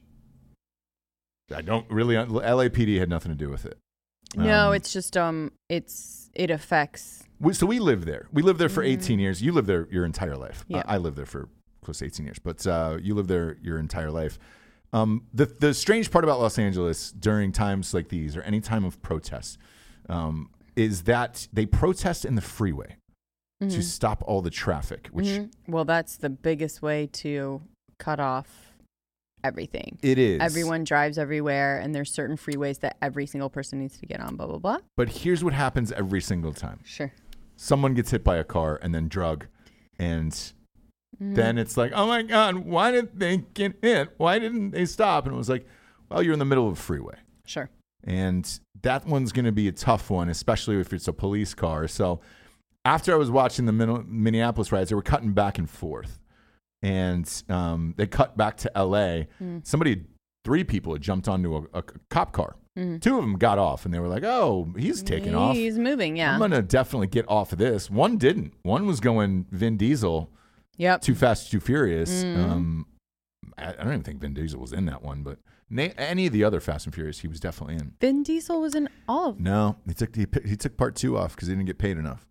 [1.55, 2.17] I don't really.
[2.17, 3.79] LAPD had nothing to do with it.
[4.37, 7.25] No, Um, it's just um, it's it affects.
[7.41, 8.29] We, so we lived there.
[8.33, 9.43] We lived there for 18 years.
[9.43, 10.61] You lived there your entire life.
[10.65, 10.75] Mm-hmm.
[10.77, 10.83] Yeah.
[10.87, 11.49] I, I lived there for
[11.85, 14.39] close to 18 years, but uh, you lived there your entire life.
[14.93, 18.85] Um, the the strange part about Los Angeles during times like these or any time
[18.85, 19.59] of protest
[20.09, 22.97] um, is that they protest in the freeway
[23.63, 23.77] Mm-hmm.
[23.77, 25.53] to stop all the traffic, which Mhm.
[25.69, 27.63] Well, that's the biggest way to
[27.99, 28.72] cut off
[29.45, 29.99] everything.
[30.03, 30.41] it is.
[30.41, 34.37] Everyone drives everywhere, and there's certain freeways that every single person needs to get on.
[34.37, 34.79] Blah blah blah.
[34.97, 37.13] But here's what happens every single time: Sure.
[37.57, 39.47] someone gets hit by a car and then drug,
[39.99, 40.31] and
[41.23, 41.35] Mm-hmm.
[41.35, 44.15] then it's like, oh my god, why did they get hit?
[44.17, 45.27] Why didn't they stop?
[45.27, 45.67] And it was like,
[46.09, 47.17] well, you're in the middle of a freeway.
[47.45, 47.69] Sure.
[48.03, 48.49] And
[48.81, 51.87] that one's going to be a tough one, especially if it's a police car.
[51.87, 52.21] So
[52.87, 56.19] after I was watching the Min- Minneapolis riots, they were cutting back and forth.
[56.83, 59.23] And um, they cut back to LA.
[59.63, 60.05] Somebody,
[60.45, 62.57] three people had jumped onto a, a cop car.
[62.75, 65.55] Two of them got off and they were like, oh, he's taking off.
[65.55, 66.17] He's moving.
[66.17, 66.33] Yeah.
[66.33, 67.91] I'm going to definitely get off of this.
[67.91, 68.55] One didn't.
[68.63, 70.31] One was going Vin Diesel,
[70.79, 71.03] yep.
[71.03, 72.25] Too Fast, Too Furious.
[72.25, 72.51] Mm-hmm.
[72.51, 72.87] Um,
[73.59, 76.33] I, I don't even think Vin Diesel was in that one, but na- any of
[76.33, 77.93] the other Fast and Furious, he was definitely in.
[78.01, 79.45] Vin Diesel was in all of them.
[79.45, 82.27] No, he took he, he took part two off because he didn't get paid enough.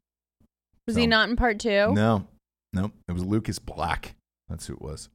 [0.88, 1.94] Was So- he not in part two?
[1.94, 2.26] No,
[2.74, 4.16] no, it was Lucas Black.
[4.52, 5.10] That's who it was.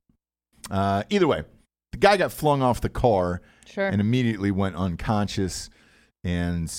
[0.71, 1.45] Uh, either way,
[1.93, 3.87] the guy got flung off the car Sure.
[3.87, 5.71] and immediately went unconscious.
[6.25, 6.73] And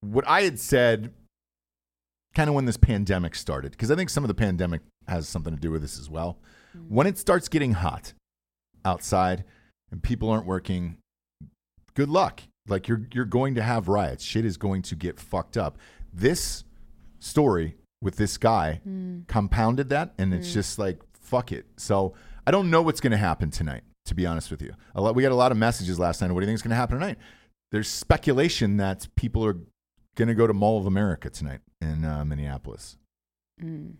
[0.00, 1.12] what I had said,
[2.34, 5.54] kind of when this pandemic started, because I think some of the pandemic has something
[5.54, 6.38] to do with this as well.
[6.76, 6.88] Mm.
[6.88, 8.12] When it starts getting hot
[8.84, 9.44] outside
[9.90, 10.96] and people aren't working,
[11.94, 12.42] good luck.
[12.68, 14.22] Like you're you're going to have riots.
[14.22, 15.78] Shit is going to get fucked up.
[16.12, 16.64] This
[17.18, 19.26] story with this guy mm.
[19.26, 20.54] compounded that, and it's mm.
[20.54, 21.00] just like
[21.30, 21.66] fuck it.
[21.76, 22.14] So
[22.46, 23.82] I don't know what's going to happen tonight.
[24.06, 26.32] To be honest with you, a lot, we got a lot of messages last night.
[26.32, 27.18] What do you think is going to happen tonight?
[27.70, 29.58] There's speculation that people are
[30.16, 32.96] going to go to Mall of America tonight in uh, Minneapolis.
[33.62, 33.96] Mm.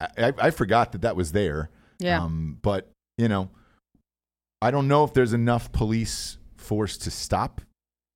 [0.00, 1.70] I, I, I forgot that that was there.
[1.98, 2.22] Yeah.
[2.22, 3.50] Um, but you know,
[4.62, 7.60] I don't know if there's enough police force to stop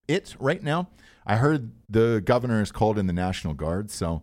[0.08, 0.88] it right now.
[1.26, 4.22] I heard the governor has called in the National Guard, so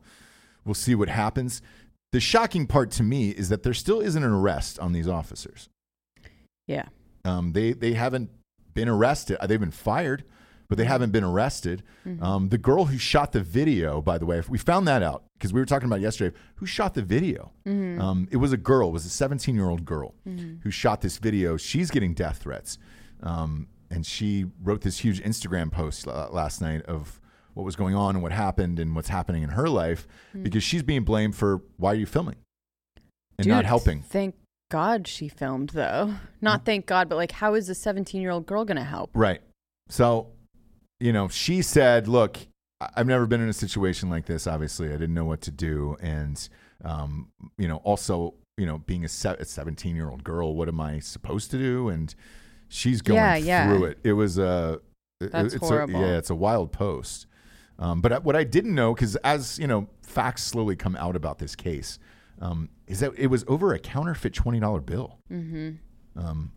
[0.66, 1.62] we'll see what happens.
[2.12, 5.70] The shocking part to me is that there still isn't an arrest on these officers.
[6.68, 6.86] yeah.
[7.26, 8.30] Um, they they haven't
[8.74, 9.38] been arrested.
[9.42, 10.24] Uh, They've been fired,
[10.70, 11.84] but they haven't been arrested.
[12.22, 15.24] Um, the girl who shot the video, by the way, if we found that out
[15.38, 16.36] because we were talking about yesterday.
[16.56, 17.52] Who shot the video?
[18.02, 18.88] Um, it was a girl.
[18.90, 20.16] It was a 17 year old girl
[20.64, 21.58] who shot this video.
[21.58, 22.78] She's getting death threats.
[23.22, 27.20] Um, and she wrote this huge Instagram post la- last night of
[27.58, 30.08] what was going on and what happened and what's happening in her life
[30.44, 32.36] because she's being blamed for why are you filming
[33.40, 34.04] and not helping.
[34.04, 34.36] Thank
[34.70, 36.14] God she filmed though.
[36.40, 39.10] Not thank God, but like, how is a 17 year old girl gonna help?
[39.16, 39.42] Right.
[39.90, 40.28] So,
[41.00, 42.38] you know, she said, "Look,
[42.96, 44.46] I've never been in a situation like this.
[44.46, 46.48] Obviously, I didn't know what to do, and
[46.84, 51.58] um, you know, also, you know, being a seventeen-year-old girl, what am I supposed to
[51.58, 52.14] do?" And
[52.68, 53.68] she's going Yeah, yeah.
[53.68, 54.00] through it.
[54.04, 54.80] It was a,
[55.20, 56.04] That's it's horrible.
[56.04, 57.26] A, yeah, it's a wild post.
[57.80, 61.38] Um, but what I didn't know, because as you know, facts slowly come out about
[61.40, 62.00] this case,
[62.42, 66.20] um, is that it was over a counterfeit twenty dollar bill Mm-hmm.
[66.20, 66.52] um,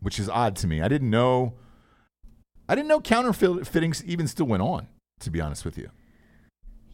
[0.00, 0.80] which is odd to me.
[0.80, 1.54] I didn't know.
[2.68, 4.86] I didn't know counterfeiting even still went on.
[5.20, 5.88] To be honest with you,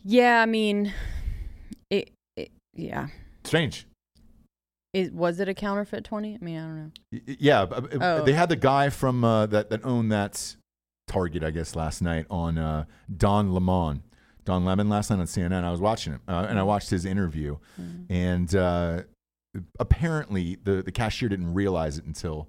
[0.05, 0.93] Yeah, I mean,
[1.91, 3.09] it, it yeah.
[3.45, 3.87] strange.
[4.93, 6.35] Is, was it a counterfeit 20?
[6.41, 6.91] I mean, I don't know.
[7.39, 8.25] Yeah, b- Oh.
[8.25, 10.57] they had the guy from uh, that that owned that
[11.09, 12.85] Target, I guess, last night on uh,
[13.17, 14.03] Don Lemon.
[14.45, 15.65] Don Lemon last night on CNN.
[15.65, 17.59] I was watching it, uh, and I watched his interview,
[18.09, 19.03] and uh,
[19.79, 22.49] apparently the the cashier didn't realize it until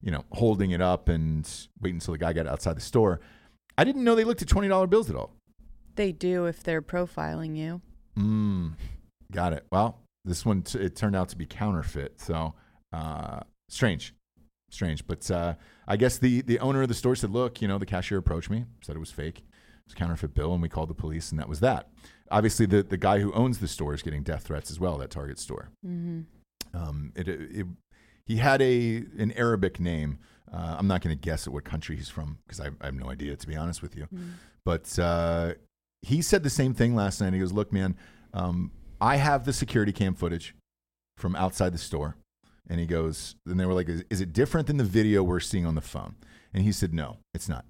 [0.00, 1.48] you know holding it up and
[1.80, 3.20] waiting until the guy got outside the store.
[3.76, 5.32] I didn't know they looked at twenty dollar bills at all.
[5.96, 7.80] They do if they're profiling you.
[8.18, 8.74] Mm,
[9.32, 9.66] got it.
[9.70, 12.20] Well, this one t- it turned out to be counterfeit.
[12.20, 12.54] So
[12.92, 14.14] uh, strange,
[14.74, 15.06] strange.
[15.06, 15.54] But uh,
[15.88, 18.50] I guess the the owner of the store said, "Look, you know, the cashier approached
[18.50, 21.38] me, said it was fake, it was counterfeit bill, and we called the police, and
[21.40, 21.88] that was that."
[22.30, 24.98] Obviously, the the guy who owns the store is getting death threats as well.
[24.98, 25.70] That Target store.
[25.86, 26.22] Mm-hmm.
[26.76, 27.66] Um, it, it, it
[28.26, 30.18] he had a an Arabic name.
[30.52, 32.94] Uh, I'm not going to guess at what country he's from because I, I have
[32.94, 34.06] no idea, to be honest with you.
[34.64, 35.54] But uh,
[36.02, 37.32] he said the same thing last night.
[37.32, 37.96] He goes, "Look, man,
[38.32, 40.54] um, I have the security cam footage
[41.16, 42.16] from outside the store."
[42.68, 45.40] And he goes, then they were like, is, is it different than the video we're
[45.40, 46.14] seeing on the phone?
[46.52, 47.64] And he said, no, it's not.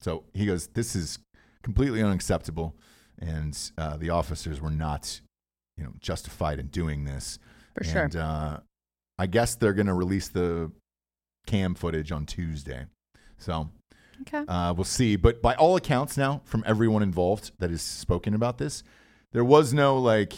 [0.00, 1.18] So he goes, this is
[1.62, 2.74] completely unacceptable.
[3.18, 5.20] And uh, the officers were not,
[5.76, 7.38] you know, justified in doing this.
[7.76, 8.02] For sure.
[8.04, 8.60] And uh,
[9.18, 10.70] I guess they're going to release the
[11.46, 12.86] cam footage on Tuesday.
[13.38, 13.70] So
[14.22, 14.44] Okay.
[14.48, 15.16] uh, we'll see.
[15.16, 18.82] But by all accounts now, from everyone involved that has spoken about this,
[19.32, 20.34] there was no like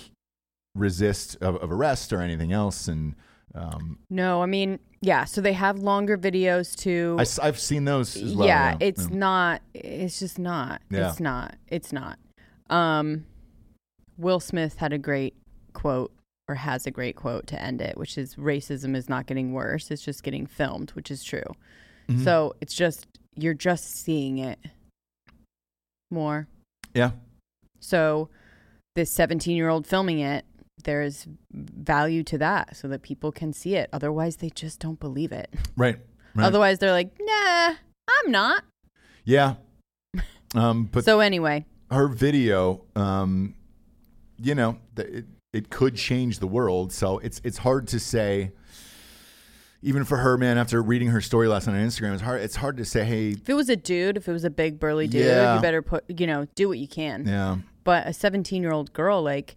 [0.76, 2.86] resist of, of arrest or anything else.
[2.86, 3.16] And
[3.54, 5.24] um, No, I mean, yeah.
[5.24, 7.16] So they have longer videos too.
[7.18, 8.46] I, have seen those as well.
[8.46, 9.62] yeah, it's not.
[9.74, 10.82] It's just not.
[10.90, 11.08] Yeah.
[11.10, 11.56] It's not.
[11.68, 12.18] It's not.
[12.70, 13.26] Um,
[14.16, 15.34] Will Smith had a great
[15.72, 16.12] quote,
[16.48, 19.90] or has a great quote to end it, which is "Racism is not getting worse;
[19.90, 21.42] it's just getting filmed," which is true.
[22.08, 22.24] Mhm.
[22.24, 24.58] So it's just you're just seeing it
[26.10, 26.46] more.
[26.94, 27.12] Yeah.
[27.80, 28.28] So
[28.94, 30.44] this 17 year old filming it,
[30.84, 33.88] there's value to that, so that people can see it.
[33.92, 35.52] Otherwise, they just don't believe it.
[35.76, 35.98] Right.
[36.34, 36.44] right.
[36.46, 37.74] Otherwise, they're like, "Nah,
[38.08, 38.64] I'm not."
[39.24, 39.54] yeah.
[40.54, 43.54] Um, but so anyway, her video, um,
[44.38, 46.92] you know, it, it could change the world.
[46.92, 48.52] So it's it's hard to say.
[49.84, 52.40] Even for her, man, after reading her story last night on Instagram, it's hard.
[52.40, 54.78] It's hard to say, hey, If it was a dude, if it was a big
[54.78, 55.56] burly dude, Yeah.
[55.56, 57.26] you better put, you know, do what you can.
[57.26, 59.56] yeah, But a 17 year old girl, like,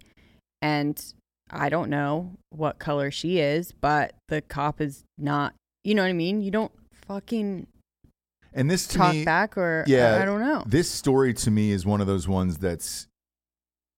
[0.66, 1.14] and
[1.52, 6.10] I don't know what color she is, but the cop is not, you know what
[6.10, 6.42] I mean?
[6.42, 6.72] You don't
[7.08, 7.68] fucking
[8.52, 10.64] and this to talk me, back or, yeah, I, I don't know.
[10.66, 13.08] This story to me is one of those ones that's,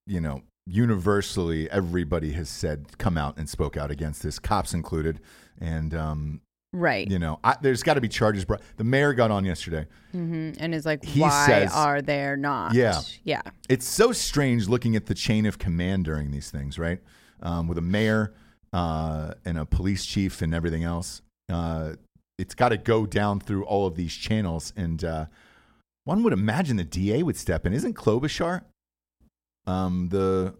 [0.07, 5.21] you know, universally everybody has said come out and spoke out against this, cops included,
[5.61, 6.41] and um,
[6.73, 7.09] right.
[7.09, 8.61] you know, I, there's got to be charges brought.
[8.77, 9.85] The mayor got on yesterday.
[10.11, 12.73] hmm And is like, He why says- are there not?
[12.73, 13.01] Yeah.
[13.23, 13.41] Yeah.
[13.69, 16.99] It's so strange looking at the chain of command during these things, right?
[17.41, 18.33] Um, with a mayor
[18.73, 21.21] uh, and a police chief and everything else.
[21.49, 21.93] Uh,
[22.37, 24.73] it's got to go down through all of these channels.
[24.75, 25.25] And uh,
[26.03, 27.73] one would imagine the DA would step in.
[27.73, 28.61] Isn't Klobuchar?
[29.65, 30.53] Um, the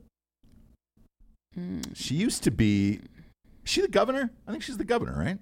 [1.57, 1.95] Mm.
[1.95, 2.99] she used to be.
[3.65, 4.29] Is she the governor?
[4.47, 5.39] I think she's the governor, right?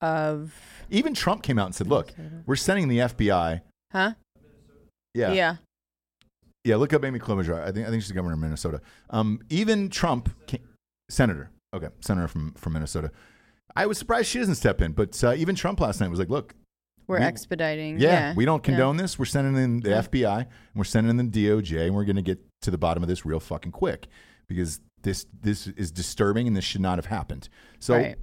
[0.00, 0.54] Of,
[0.90, 2.12] Even Trump came out and said, "Look,
[2.46, 4.14] we're sending the FBI." huh?
[5.14, 5.56] Yeah, Yeah.
[6.64, 7.62] Yeah, look up Amy Klobuchar.
[7.62, 8.80] I think I think she's the governor of Minnesota.
[9.10, 10.60] Um, even Trump, ca-
[11.08, 11.50] senator.
[11.74, 13.10] Okay, senator from from Minnesota.
[13.74, 16.28] I was surprised she doesn't step in, but uh, even Trump last night was like,
[16.30, 16.54] "Look,
[17.06, 17.98] We're We- expediting.
[17.98, 18.34] yeah, Yeah.
[18.34, 18.74] we don't Yeah.
[18.74, 19.18] condone this.
[19.18, 19.98] We're sending in the Yeah.
[20.02, 23.02] FBI, and we're sending in the DOJ, and we're going to get to the bottom
[23.02, 24.08] of this real fucking quick
[24.46, 28.18] because this this is disturbing and this should not have happened." So, Right.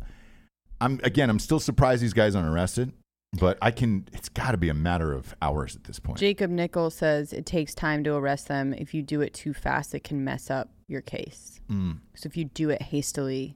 [0.82, 2.92] I'm again, I'm still surprised these guys aren't arrested,
[3.40, 4.08] but I can.
[4.14, 6.20] It's got to be a matter of hours at this point.
[6.20, 8.74] Jacob Nichols says it takes time to arrest them.
[8.74, 11.60] If you do it too fast, it can mess up your case.
[11.70, 12.00] Mm.
[12.16, 13.56] So if you do it hastily,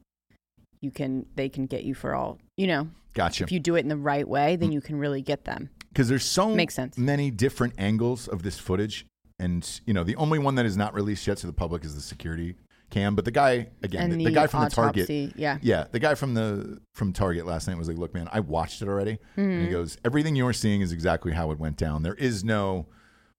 [0.81, 3.43] you can they can get you for all you know Gotcha.
[3.43, 4.59] if you do it in the right way Mm.
[4.61, 6.97] then you can really get them because there's so Makes sense.
[6.97, 9.05] many different angles of this footage,
[9.39, 11.95] and you know the only one that is not released yet to the public is
[11.95, 12.55] the security
[12.89, 13.15] cam.
[13.15, 16.15] But the guy again, the, the, the guy from the Target, yeah yeah, the guy
[16.15, 19.51] from the from Target last night was like, "Look, man, I watched it already," and
[19.51, 19.65] Mm-hmm.
[19.65, 22.03] he goes, "Everything you're seeing is exactly how it went down.
[22.03, 22.87] There is no."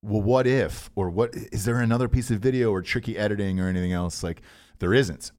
[0.03, 3.69] Well, what if, or what is there another piece of video or tricky editing or
[3.69, 4.23] anything else?
[4.23, 4.41] Like,
[4.79, 5.31] there isn't.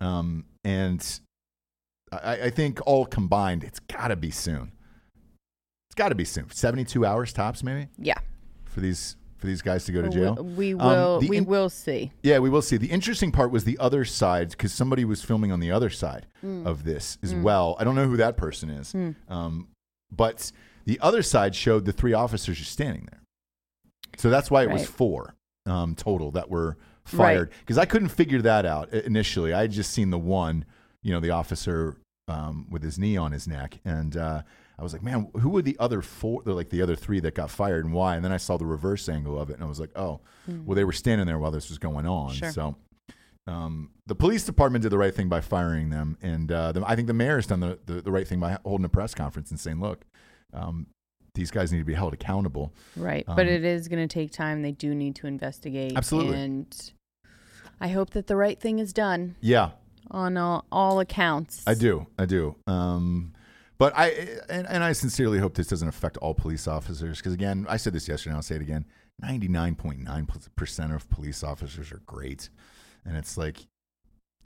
[0.00, 1.04] Um, and
[2.12, 4.70] I, I think all combined, it's got to be soon.
[5.88, 6.48] It's got to be soon.
[6.50, 8.18] Seventy-two hours tops, maybe, yeah
[8.64, 10.34] for these for these guys to go to jail.
[10.34, 12.76] we Um, will the we in- will see Yeah, we will see.
[12.76, 16.26] The interesting part was the other side because somebody was filming on the other side
[16.44, 16.66] Mm.
[16.66, 17.74] of this as well.
[17.80, 18.94] I don't know who that person is,
[19.28, 19.68] um,
[20.14, 20.52] but
[20.84, 23.20] the other side showed the three officers just standing there.
[24.18, 25.34] So that's why it was four
[25.66, 29.52] um, total that were fired because I couldn't figure that out initially.
[29.52, 30.64] I had just seen the one,
[31.02, 31.96] you know, the officer
[32.28, 34.42] um, with his knee on his neck, and uh,
[34.80, 36.42] I was like, man, who were the other four?
[36.42, 38.16] They're like the other three that got fired, and why?
[38.16, 40.20] And then I saw the reverse angle of it, and I was like, oh,
[40.64, 42.32] well, they were standing there while this was going on.
[42.32, 42.50] Sure.
[42.50, 42.76] So.
[43.46, 46.94] Um, the police department did the right thing by firing them, and uh, the, I
[46.94, 49.50] think the mayor has done the, the, the right thing by holding a press conference
[49.50, 50.04] and saying, "Look,
[50.52, 50.86] um,
[51.34, 54.30] these guys need to be held accountable." right Um, but it is going to take
[54.30, 56.36] time they do need to investigate Absolutely.
[56.38, 56.92] and
[57.80, 59.70] i hope that the right thing is done Yeah,
[60.10, 62.06] on all, all accounts I do.
[62.18, 62.56] I do.
[62.66, 63.32] Um,
[63.80, 64.08] but I
[64.50, 67.94] and, and I sincerely hope this doesn't affect all police officers because again, I said
[67.94, 68.32] this yesterday.
[68.32, 68.84] and I'll say it again.
[69.18, 72.50] Ninety nine point nine percent of police officers are great,
[73.06, 73.66] and it's like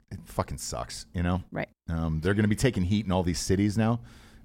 [0.09, 1.05] it fucking sucks.
[1.13, 3.99] You know, right um, they're going to be taking heat in all these cities now,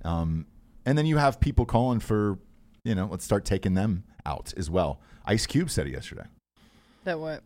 [0.05, 0.47] um,
[0.85, 2.41] and then you have people calling for,
[2.85, 5.01] you know, let's start taking them out as well.
[5.25, 6.25] Ice Cube said it yesterday
[7.05, 7.45] that what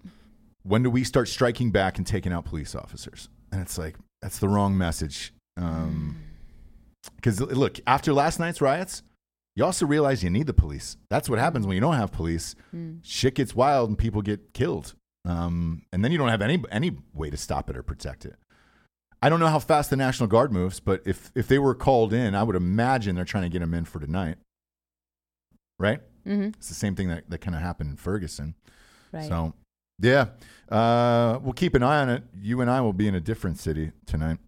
[0.63, 3.29] when do we start striking back and taking out police officers?
[3.53, 5.35] And it's like that's the wrong message.
[7.17, 9.03] Because look, after last night's riots,
[9.57, 10.97] you also realize you need the police.
[11.11, 12.55] That's what happens when you don't have police.
[13.03, 14.95] Shit gets wild and people get killed,
[15.27, 18.37] um, and then you don't have any any way to stop it or protect it.
[19.23, 22.13] I don't know how fast the National Guard moves, but if if they were called
[22.13, 24.37] in, I would imagine they're trying to get them in for tonight.
[25.79, 26.01] Right?
[26.27, 26.49] mm-hmm.
[26.49, 28.55] It's the same thing that, that kind of happened in Ferguson.
[29.13, 29.55] right So,
[30.01, 30.27] yeah,
[30.69, 32.23] uh, we'll keep an eye on it.
[32.41, 34.39] You and I will be in a different city tonight.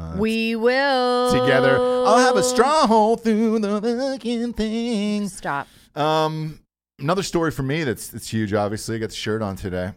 [0.00, 1.76] Uh, we will together.
[1.78, 5.28] I'll have a stronghold through the fucking thing.
[5.28, 6.60] stop Um,
[6.98, 8.52] another story for me that's that's huge.
[8.54, 9.92] Obviously, I got the shirt on today.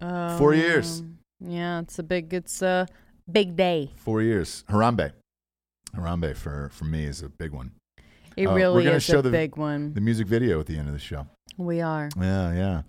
[0.00, 1.00] Four years.
[1.00, 2.34] Um, Yeah, it's a big.
[2.34, 2.86] It's a
[3.30, 3.90] big day.
[3.96, 4.64] Four years.
[4.68, 5.12] Harambe.
[5.96, 7.72] Harambe for for me is a big one.
[8.36, 9.94] It Uh, we're really is show a the- big one.
[9.94, 11.26] The music video at the end of the show.
[11.56, 12.08] we are.
[12.16, 12.82] Yeah, yeah.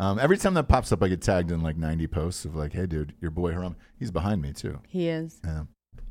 [0.00, 2.72] Um, every time that pops up, I get tagged in like 90 posts of like,
[2.72, 5.40] "Hey, dude, your boy Harambe, he's behind me too." He is.
[5.44, 5.64] Yeah.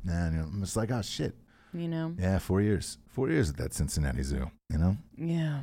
[0.08, 1.34] And you know, I'm just like, oh shit.
[1.72, 2.14] You know.
[2.18, 2.98] Yeah, four years.
[3.08, 4.96] Four years at that Cincinnati Zoo, you know?
[5.16, 5.60] Yeah.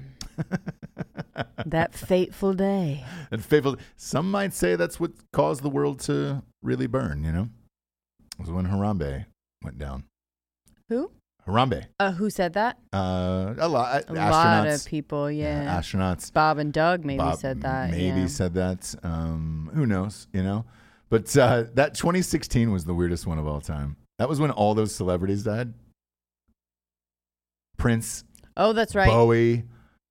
[1.66, 3.04] that fateful day.
[3.32, 3.78] and fateful.
[3.96, 7.50] some might say that's what caused the world to really burn, you know?
[8.38, 9.26] it Was when Harambe
[9.64, 10.04] went down.
[10.90, 11.12] Who?
[11.48, 11.86] Harambe.
[12.00, 12.78] Uh, who said that?
[12.92, 15.30] Uh a lot A lot of people.
[15.30, 15.80] Yeah.
[15.80, 16.32] astronauts.
[16.34, 17.92] Bob and Doug maybe Bob said that.
[17.92, 18.28] Maybe yeah.
[18.28, 18.96] said that.
[19.04, 20.66] Um, who knows, you know?
[21.10, 23.96] But uh, that 2016 was the weirdest one of all time.
[24.20, 25.74] That was when all those celebrities died.
[27.78, 28.24] Prince,
[28.58, 29.08] Oh, that's right.
[29.10, 29.64] Bowie,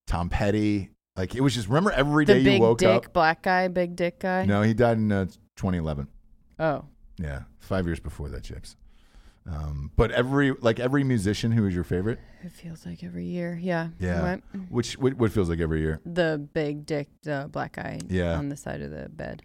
[0.07, 0.91] Tom Petty.
[1.17, 3.13] Like it was just remember every the day you woke dick up.
[3.13, 4.45] black guy, big dick guy.
[4.45, 5.25] No, he died in uh,
[5.57, 6.09] 2011.
[6.59, 6.85] Oh.
[7.19, 8.77] Yeah, five years before that, Chips.
[9.47, 13.59] Um, but every like every musician who is your favorite, It feels like every year.
[13.63, 13.89] Yeah.
[14.01, 14.41] yeah, What?
[14.71, 18.37] which what, what feels like every year The big dick, the black guy Yeah.
[18.37, 19.43] on the side of the bed.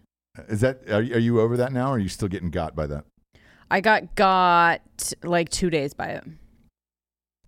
[0.48, 0.82] is that?
[0.90, 1.88] Are, are you over that now?
[1.90, 3.04] Or are you still getting got by that?
[3.70, 4.80] I got got
[5.22, 6.24] like two days by it.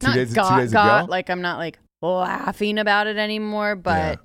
[0.00, 1.10] Two not days- got got ago?
[1.10, 4.20] like I'm not like laughing about it anymore, but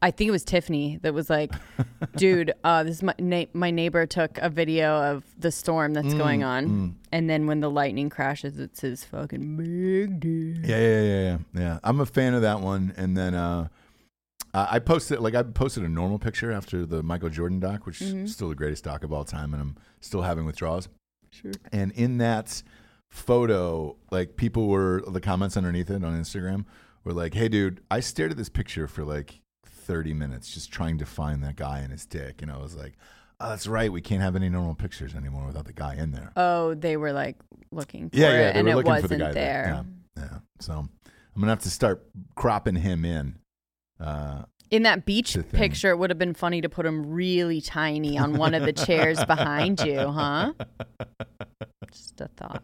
[0.00, 1.52] I think it was Tiffany that was like,
[2.16, 6.14] "Dude, uh, this is my na- my neighbor took a video of the storm that's
[6.14, 6.94] Mm, going on, mm.
[7.10, 11.38] and then when the lightning crashes, it's his fucking big dude." Yeah, yeah, yeah, yeah,
[11.54, 11.78] yeah.
[11.82, 12.94] I'm a fan of that one.
[12.96, 13.66] And then uh,
[14.54, 17.98] I I posted like I posted a normal picture after the Michael Jordan doc, which
[17.98, 18.24] Mm-hmm.
[18.26, 20.88] is still the greatest doc of all time, and I'm still having withdrawals.
[21.30, 21.52] Sure.
[21.72, 22.62] And in that
[23.08, 26.64] photo, like people were the comments underneath it on Instagram
[27.04, 30.98] were like, "Hey, dude, I stared at this picture for like 30 minutes just trying
[30.98, 32.94] to find that guy and his dick," and I was like.
[33.40, 33.92] Oh, that's right.
[33.92, 36.32] We can't have any normal pictures anymore without the guy in there.
[36.34, 37.36] Oh, they were like
[37.70, 39.84] looking for Yeah, it, yeah, they and it wasn't for the guy there.
[40.16, 40.38] Yeah, yeah.
[40.58, 40.90] So I'm
[41.40, 42.04] gonna have to start
[42.34, 43.38] cropping him in.
[44.00, 48.18] Uh, In that beach picture, it would have been funny to put him really tiny
[48.18, 50.52] on one of the chairs behind you, huh?
[51.90, 52.62] Just a thought.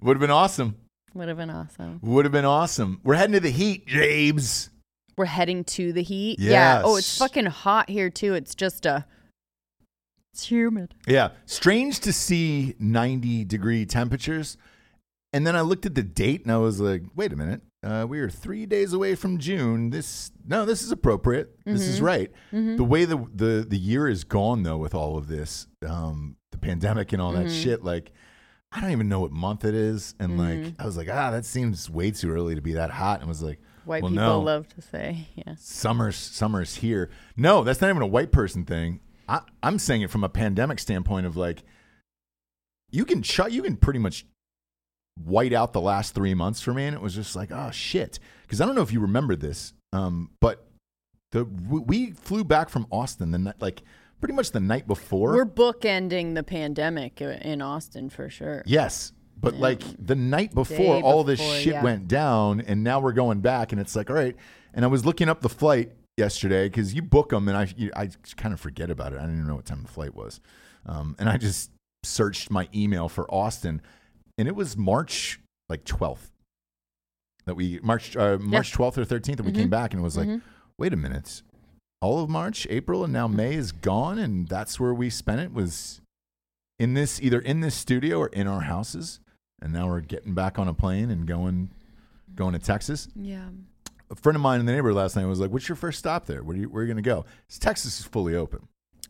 [0.00, 0.76] Would have been awesome.
[1.14, 2.00] Would have been awesome.
[2.02, 3.00] Would have been awesome.
[3.04, 4.70] We're heading to the heat, James.
[5.16, 6.38] We're heading to the heat.
[6.38, 6.82] Yeah.
[6.84, 8.34] Oh, it's fucking hot here too.
[8.34, 9.06] It's just a.
[10.32, 10.94] It's humid.
[11.06, 11.30] Yeah.
[11.46, 14.56] Strange to see 90 degree temperatures.
[15.32, 17.60] And then I looked at the date and I was like, wait a minute.
[17.82, 19.90] Uh, we are three days away from June.
[19.90, 21.54] This no, this is appropriate.
[21.64, 22.32] This is right.
[22.50, 26.58] The way the, the the year is gone though with all of this, um, the
[26.58, 28.10] pandemic and all that shit, like
[28.72, 30.14] I don't even know what month it is.
[30.18, 33.20] And like I was like, ah, that seems way too early to be that hot.
[33.20, 35.54] And was like, White well, people no love to say, yeah.
[35.56, 37.10] summer's summer's here.
[37.36, 39.00] No, that's not even a white person thing.
[39.28, 41.62] I, I'm saying it from a pandemic standpoint of like,
[42.90, 44.26] you can ch- you can pretty much
[45.24, 48.18] white out the last three months for me, and it was just like, oh shit.
[48.42, 50.66] Because I don't know if you remember this, um, but
[51.32, 53.82] the we flew back from Austin the night like
[54.20, 55.32] pretty much the night before.
[55.32, 58.62] We're bookending the pandemic in Austin for sure.
[58.66, 59.12] Yes.
[59.40, 61.82] But like the night before, Day all this shit yeah.
[61.82, 64.34] went down, and now we're going back, and it's like, all right.
[64.74, 67.92] And I was looking up the flight yesterday because you book them, and I you,
[67.94, 69.18] I kind of forget about it.
[69.18, 70.40] I didn't even know what time the flight was,
[70.86, 71.70] um, and I just
[72.04, 73.80] searched my email for Austin,
[74.38, 76.30] and it was March like twelfth
[77.44, 79.60] that we March uh, March twelfth or thirteenth that we Mm-hmm.
[79.62, 80.28] came back, and it was like,
[80.78, 81.42] wait a minute,
[82.00, 83.36] all of March, April, and now Mm-hmm.
[83.36, 86.00] May is gone, and that's where we spent it was
[86.78, 89.18] in this either in this studio or in our houses
[89.60, 91.68] and now we're getting back on a plane and going
[92.36, 93.08] going to Texas.
[93.16, 93.48] Yeah.
[94.10, 96.26] A friend of mine in the neighborhood last night was like, "What's your first stop
[96.26, 96.42] there?
[96.44, 98.68] Where are you, where are you going to go?" 'Cause Texas is fully open.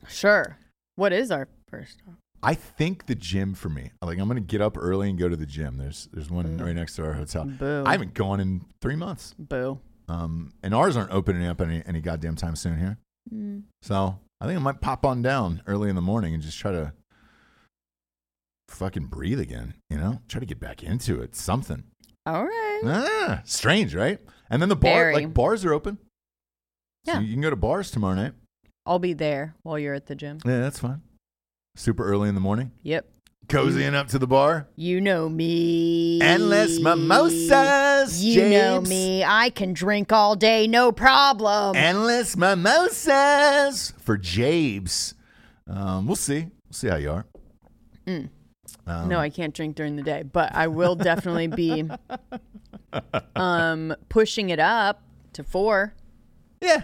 [0.08, 0.56] Sure.
[0.96, 1.98] What is our first?
[2.02, 2.14] stop?
[2.42, 3.90] I think the gym for me.
[4.02, 5.76] Like I'm going to get up early and go to the gym.
[5.76, 7.44] There's there's one right next to our hotel.
[7.44, 7.82] Boo.
[7.86, 9.34] I haven't gone in three months.
[9.38, 9.80] Boo.
[10.08, 12.98] Um, and ours aren't opening up any any goddamn time soon here.
[13.32, 13.64] Mm.
[13.82, 16.70] So I think I might pop on down early in the morning and just try
[16.72, 16.92] to
[18.68, 19.74] fucking breathe again.
[19.90, 21.34] You know, try to get back into it.
[21.34, 21.84] Something.
[22.26, 22.80] All right.
[22.84, 24.20] Ah, strange, right?
[24.50, 25.14] And then the bar, Very.
[25.14, 25.98] like bars are open.
[27.06, 27.20] So Yeah.
[27.20, 28.34] you can go to bars tomorrow night.
[28.86, 30.38] I'll be there while you're at the gym.
[30.44, 31.02] Yeah, that's fine.
[31.78, 33.06] Super early in the morning, Yep.
[33.46, 34.66] cozying up to the bar.
[34.74, 36.20] You know me.
[36.20, 38.22] Endless mimosas.
[38.22, 38.88] You know James.
[38.88, 39.22] me.
[39.24, 41.76] I can drink all day, no problem.
[41.76, 45.14] Endless mimosas for Jabes.
[45.68, 46.40] Um, we'll see.
[46.66, 47.26] We'll see how you are.
[48.08, 51.88] Um, no, I can't drink during the day, but I will definitely be
[53.36, 55.02] um pushing it up
[55.34, 55.94] to 4.
[56.60, 56.82] Yeah.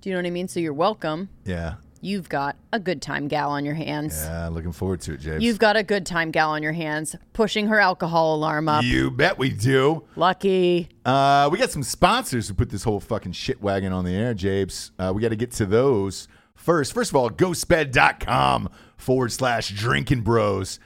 [0.00, 0.48] Do you know what I mean?
[0.48, 1.30] So you're welcome.
[1.46, 1.76] Yeah.
[2.00, 4.22] You've got a good time gal on your hands.
[4.24, 4.48] Yeah.
[4.48, 5.42] Looking forward to it, Jabes.
[5.42, 8.84] You've got a good time gal on your hands, pushing her alcohol alarm up.
[8.84, 10.04] You bet we do.
[10.16, 10.88] Lucky.
[11.04, 14.34] Uh, we got some sponsors who put this whole fucking shit wagon on the air,
[14.34, 14.92] Jabes.
[14.98, 16.92] Uh, we got to get to those first.
[16.92, 20.78] First of all, ghostbed.com forward slash drinking bros.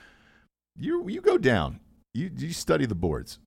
[0.79, 1.81] You, you go down.
[2.15, 3.39] You, you study the boards,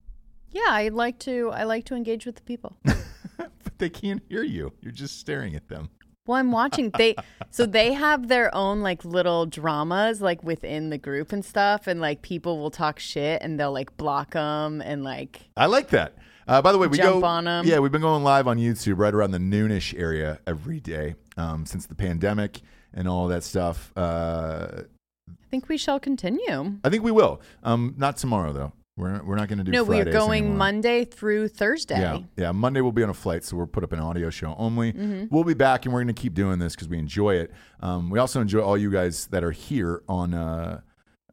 [0.51, 2.78] Yeah, I like to I like to engage with the people.
[2.84, 4.74] but they can't hear you.
[4.82, 5.89] You're just staring at them.
[6.28, 7.15] Well, I'm watching they
[7.51, 12.01] so they have their own like little dramas like within the group and stuff and
[12.01, 16.15] like people will talk shit and they'll like block them and like I like that.
[16.47, 17.65] Uh, by the way, we Jump go on 'em.
[17.65, 21.65] Yeah, we've been going live on YouTube right around the noonish area every day um,
[21.65, 22.61] since the pandemic
[22.93, 23.91] and all that stuff.
[23.95, 24.82] Uh,
[25.30, 26.78] I think we shall continue.
[26.84, 27.41] I think we will.
[27.63, 28.73] Um, not tomorrow though.
[28.98, 29.72] We're we're not going to do.
[29.72, 30.58] no, we're going anymore.
[30.58, 32.00] Monday through Thursday.
[32.00, 32.52] Yeah, yeah.
[32.54, 34.93] Monday we'll be on a flight, so we'll put up an audio show only.
[34.93, 35.26] Mm-hmm.
[35.30, 37.52] We'll be back, and we're going to keep doing this because we enjoy it.
[37.82, 40.80] Um, we also enjoy all you guys that are here on uh,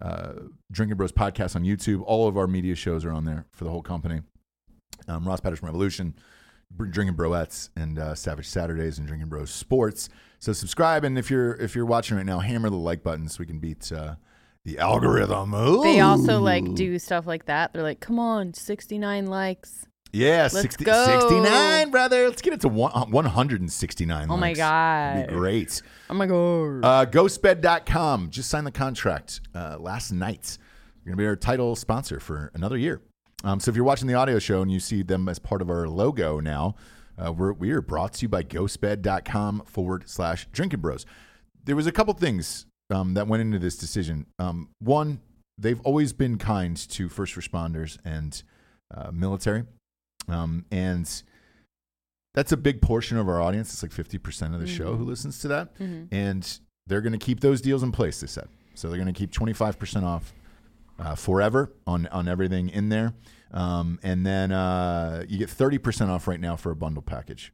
[0.00, 0.32] uh,
[0.72, 2.02] Drinking Bros podcast on YouTube.
[2.04, 4.22] All of our media shows are on there for the whole company.
[5.06, 6.16] Um, Ross Patterson Revolution,
[6.76, 10.08] Drinking Broettes, and uh, Savage Saturdays, and Drinking Bros Sports.
[10.40, 13.36] So subscribe, and if you're if you're watching right now, hammer the like button so
[13.38, 14.16] we can beat uh,
[14.64, 15.50] the algorithm.
[15.82, 17.72] They also like do stuff like that.
[17.72, 21.20] They're like, "Come on, 69 likes." Yeah, Let's 60, go.
[21.20, 22.28] 69, brother.
[22.28, 24.26] Let's get it to one, uh, 169.
[24.30, 25.28] Oh my god.
[25.28, 25.80] Great.
[26.10, 26.84] Oh my god.
[26.84, 28.28] Uh, ghostbed.com.
[28.28, 30.58] Just signed the contract uh, last night.
[31.04, 33.00] You're going to be our title sponsor for another year.
[33.42, 35.70] Um, so if you're watching the audio show and you see them as part of
[35.70, 36.74] our logo now,
[37.18, 41.06] uh, we're, we are brought to you by ghostbed.com forward slash drinking bros.
[41.64, 44.26] There was a couple things um, that went into this decision.
[44.38, 45.20] Um, one,
[45.58, 48.42] they've always been kind to first responders and
[48.94, 49.64] uh, military.
[50.28, 51.10] Um, and
[52.34, 53.72] that's a big portion of our audience.
[53.72, 55.74] It's like 50% of the show who listens to that.
[56.10, 58.48] And they're going to keep those deals in place, they said.
[58.74, 60.32] So they're going to keep 25% off
[60.98, 63.14] uh, forever on, on everything in there.
[63.52, 67.52] Um, and then uh, you get 30% off right now for a bundle package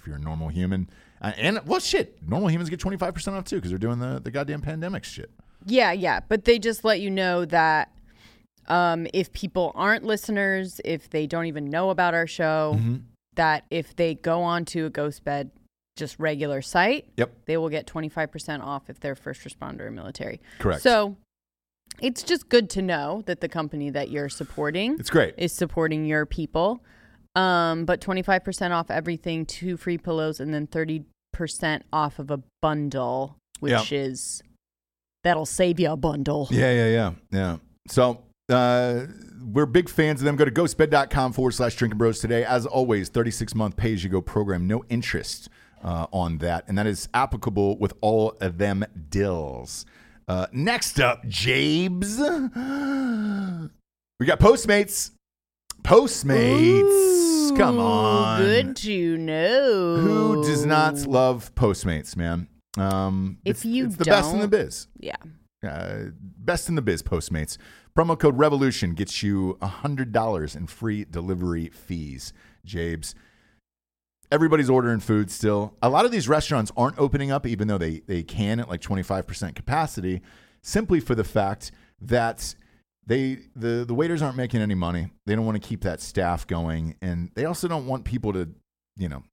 [0.00, 0.88] if you're a normal human.
[1.22, 4.30] Uh, and, well, shit, normal humans get 25% off too because they're doing the, the
[4.30, 5.30] goddamn pandemic shit.
[5.66, 7.92] Yeah, yeah, but they just let you know that
[8.68, 12.96] um, if people aren't listeners, if they don't even know about our show, Mm-hmm.
[13.34, 15.50] that if they go on to a Ghost Bed,
[15.96, 17.32] just regular site, Yep.
[17.46, 20.40] they will get 25% off if they're first responder or military.
[20.58, 20.82] Correct.
[20.82, 21.16] So
[22.00, 25.34] it's just good to know that the company that you're supporting It's great.
[25.36, 26.82] is supporting your people.
[27.36, 31.04] Um, but 25% off everything, two free pillows, and then 30%
[31.92, 34.42] off of a bundle, which is
[35.22, 36.48] that'll save you a bundle.
[36.50, 37.56] Yeah, yeah, yeah, yeah.
[37.88, 39.06] So uh,
[39.42, 40.36] we're big fans of them.
[40.36, 42.44] Go to ghostbed.com forward slash drinking bros today.
[42.44, 45.48] As always, 36 month pay as you go program, no interest
[45.82, 46.64] uh, on that.
[46.68, 49.86] And that is applicable with all of them dills.
[50.28, 52.18] Uh, next up, Jabes.
[54.20, 55.12] We got Postmates.
[55.82, 57.56] Postmates.
[57.56, 58.40] Come on.
[58.40, 59.96] Good to know.
[59.96, 62.48] Who does not love Postmates, man?
[62.78, 64.86] Um, If it's, you it's the best in the biz.
[64.98, 65.16] Yeah.
[65.66, 67.58] Uh, best in the biz, Postmates.
[67.96, 72.32] Promo code Revolution gets you $100 in free delivery fees.
[72.64, 73.14] Jabes.
[74.32, 75.74] Everybody's ordering food still.
[75.82, 78.80] A lot of these restaurants aren't opening up, even though they, they can at like
[78.80, 80.22] 25% capacity,
[80.62, 82.54] simply for the fact that
[83.06, 85.10] they the, the waiters aren't making any money.
[85.26, 86.96] They don't want to keep that staff going.
[87.02, 88.48] And they also don't want people to,
[88.96, 89.24] you know,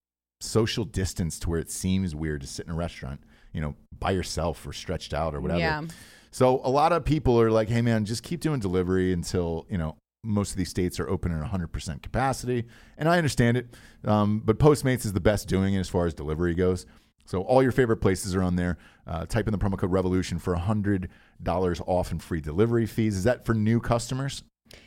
[0.41, 3.21] social distance to where it seems weird to sit in a restaurant,
[3.53, 5.59] you know, by yourself or stretched out or whatever.
[5.59, 5.83] Yeah.
[6.31, 9.77] So a lot of people are like, "Hey, man, just keep doing delivery until you
[9.77, 12.65] know most of these states are open at 100 percent capacity."
[12.97, 16.13] And I understand it, um, but Postmates is the best doing it as far as
[16.13, 16.85] delivery goes.
[17.27, 18.77] So all your favorite places are on there.
[19.05, 21.09] Uh, type in the promo code Revolution for hundred
[21.43, 23.15] dollars off and free delivery fees.
[23.15, 24.43] Is that for new customers?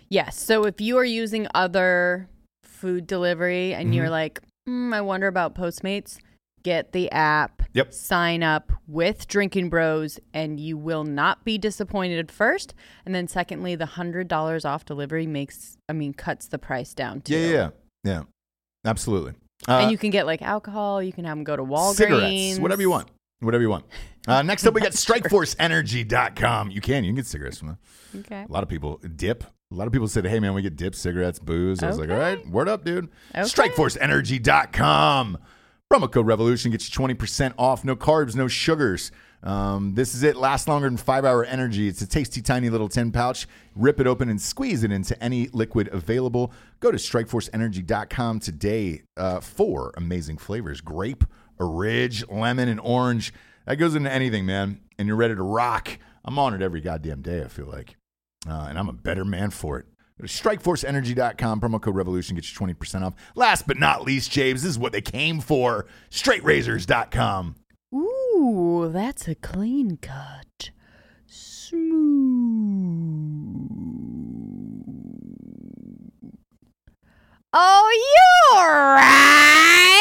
[0.08, 0.40] Yes.
[0.40, 2.28] So if you are using other
[2.64, 3.92] food delivery and Mm-hmm.
[3.92, 6.18] you're like, mm, I wonder about Postmates,
[6.62, 7.62] get the app.
[7.72, 7.94] Yep.
[7.94, 12.74] Sign up with Drinking Bros, and you will not be disappointed first.
[13.06, 17.20] And then, secondly, the hundred dollars off delivery makes, I mean, cuts the price down
[17.20, 17.36] too.
[17.36, 18.22] Yeah, yeah, yeah, yeah.
[18.84, 19.34] Absolutely.
[19.68, 21.02] Uh, and you can get like alcohol.
[21.02, 21.94] You can have them go to Walgreens.
[21.94, 23.08] cigarettes, whatever you want,
[23.40, 23.84] whatever you want.
[24.28, 26.70] Uh, next up, we got StrikeForceEnergy.com.
[26.70, 27.78] You can, you can get cigarettes from them.
[28.18, 28.44] Okay.
[28.46, 29.44] A lot of people dip.
[29.72, 32.10] A lot of people said, "Hey man, we get dip, cigarettes, booze." I was like,
[32.10, 33.40] all right, word up, dude." Okay.
[33.42, 35.38] StrikeForceEnergy.com.
[35.92, 37.84] Promo code Revolution gets you twenty percent off.
[37.84, 39.10] No carbs, no sugars.
[39.42, 40.36] Um, this is it.
[40.36, 41.88] Lasts longer than five hour energy.
[41.88, 43.46] It's a tasty, tiny little tin pouch.
[43.74, 46.52] Rip it open and squeeze it into any liquid available.
[46.80, 51.24] Go to StrikeForceEnergy.com today uh, for amazing flavors: grape,
[51.58, 53.32] orange, lemon, and orange.
[53.66, 54.80] That goes into anything, man.
[54.98, 55.98] And you're ready to rock.
[56.24, 57.42] I'm on it every goddamn day.
[57.42, 57.96] I feel like
[58.48, 59.86] uh, and I'm a better man for it.
[60.22, 63.14] StrikeForceEnergy.com, promo code Revolution gets you 20% off.
[63.34, 65.86] Last but not least, James, this is what they came for.
[66.10, 67.56] StraightRazors.com.
[68.40, 70.70] Ooh, that's a clean cut.
[71.26, 71.80] Smooth.
[77.52, 80.00] Oh, you're right.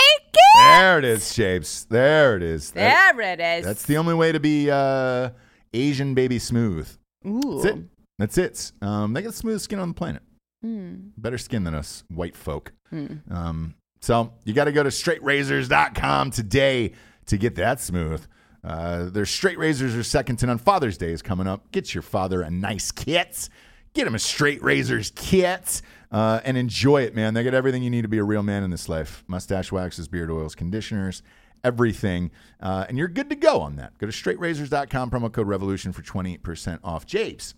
[0.56, 1.86] There it is, James.
[1.90, 2.72] There it is.
[2.72, 3.66] That- There it is.
[3.66, 5.32] that's the only way to be uh,
[5.74, 6.90] Asian baby smooth.
[7.28, 7.60] Ooh.
[7.62, 7.84] That's it.
[8.20, 8.72] That's it.
[8.82, 10.22] Um, they got the smoothest skin on the planet.
[10.66, 11.12] Mm.
[11.18, 12.74] Better skin than us white folk.
[12.94, 13.20] Mm.
[13.32, 16.94] Um, so you got to go to straightrazors.com today
[17.30, 18.26] to get that smooth.
[18.64, 20.58] Uh, their straight razors are second to none.
[20.58, 21.72] Father's Day is coming up.
[21.72, 23.48] Get your father a nice kit.
[23.94, 27.34] Get him a straight razors kit uh, and enjoy it, man.
[27.34, 30.08] They got everything you need to be a real man in this life mustache waxes,
[30.08, 31.24] beard oils, conditioners,
[31.64, 32.32] everything.
[32.60, 33.98] Uh, and you're good to go on that.
[33.98, 37.08] Go to straightrazors.com, promo code revolution for 20% off.
[37.08, 37.54] Jabes.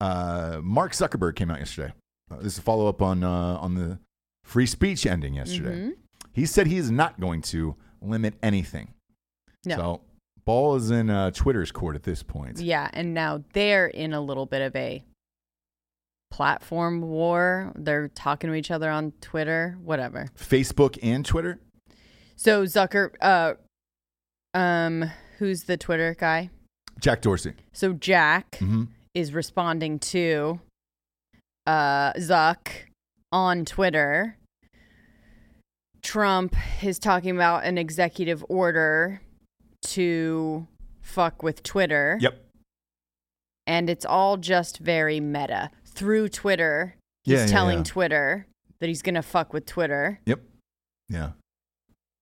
[0.00, 1.92] Uh, Mark Zuckerberg came out yesterday.
[2.30, 3.28] Uh, this is a follow up on uh,
[3.60, 3.98] on the
[4.44, 5.76] free speech ending yesterday.
[5.76, 5.92] Mhm.
[6.32, 8.94] He said he is not going to limit anything.
[9.64, 9.76] No.
[9.76, 10.00] So
[10.44, 12.60] ball is in uh, Twitter's court at this point.
[12.60, 15.02] Yeah, and now they're in a little bit of a
[16.30, 17.72] platform war.
[17.76, 20.28] They're talking to each other on Twitter, whatever.
[20.38, 21.58] Facebook and Twitter.
[22.36, 23.54] So Zucker, uh,
[24.54, 26.50] um, who's the Twitter guy?
[27.00, 27.54] Jack Dorsey.
[27.72, 30.60] So Jack hmm is responding to
[31.66, 32.68] uh Zuck
[33.32, 34.36] on Twitter.
[36.02, 39.20] Trump is talking about an executive order
[39.82, 40.66] to
[41.02, 42.18] fuck with Twitter.
[42.20, 42.44] Yep.
[43.66, 45.70] and it's all just very meta.
[45.84, 47.84] Through Twitter, he's Yeah, yeah, telling yeah.
[47.84, 48.46] Twitter
[48.80, 50.20] that he's gonna fuck with Twitter.
[50.26, 50.40] Yep.
[51.08, 51.32] Yeah.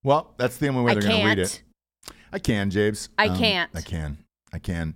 [0.05, 1.63] Well, that's the only way I they're going to read it.
[2.33, 3.09] I can, James.
[3.19, 3.71] I can't.
[3.75, 4.19] I can.
[4.53, 4.95] I can.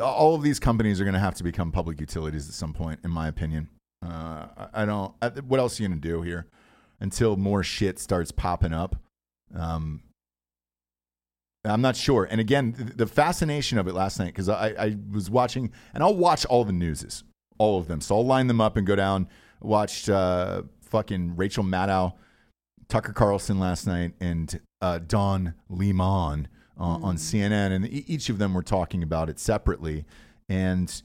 [0.00, 3.00] All of these companies are going to have to become public utilities at some point,
[3.02, 3.68] in my opinion.
[4.04, 5.12] Uh, I- I don't.
[5.22, 6.46] I, what else are you going to do here
[7.00, 8.96] until more shit starts popping up?
[9.54, 10.02] Um,
[11.64, 12.26] I'm not sure.
[12.30, 16.16] And again, the fascination of it last night because I, I was watching, and I'll
[16.16, 17.24] watch all the newses,
[17.58, 18.00] all of them.
[18.00, 19.28] So I'll line them up and go down.
[19.60, 22.14] Watched uh, fucking Rachel Maddow,
[22.88, 26.48] Tucker Carlson last night, and uh, Don Lemon
[26.78, 30.06] uh, on CNN, and each of them were talking about it separately,
[30.48, 31.02] and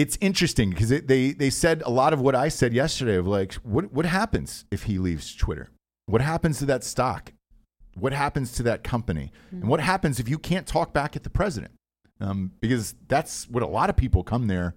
[0.00, 3.52] it's interesting because they they said a lot of what I said yesterday of like
[3.56, 5.68] what what happens if he leaves Twitter?
[6.06, 7.34] What happens to that stock?
[7.98, 9.30] What happens to that company?
[9.50, 11.72] And what happens if you can't talk back at the president?
[12.18, 14.74] Um, because that's what a lot of people come there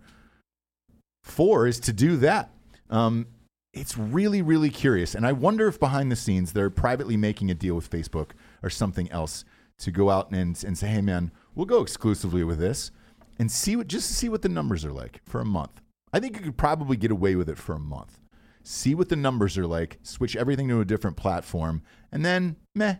[1.23, 2.51] for is to do that.
[2.89, 3.27] Um,
[3.71, 5.15] it's really, really curious.
[5.15, 8.69] And I wonder if behind the scenes they're privately making a deal with Facebook or
[8.69, 9.45] something else
[9.79, 12.91] to go out and, and say, hey, man, we'll go exclusively with this
[13.39, 15.81] and see what, just to see what the numbers are like for a month.
[16.11, 18.19] I think you could probably get away with it for a month.
[18.63, 22.95] See what the numbers are like, switch everything to a different platform, and then, meh,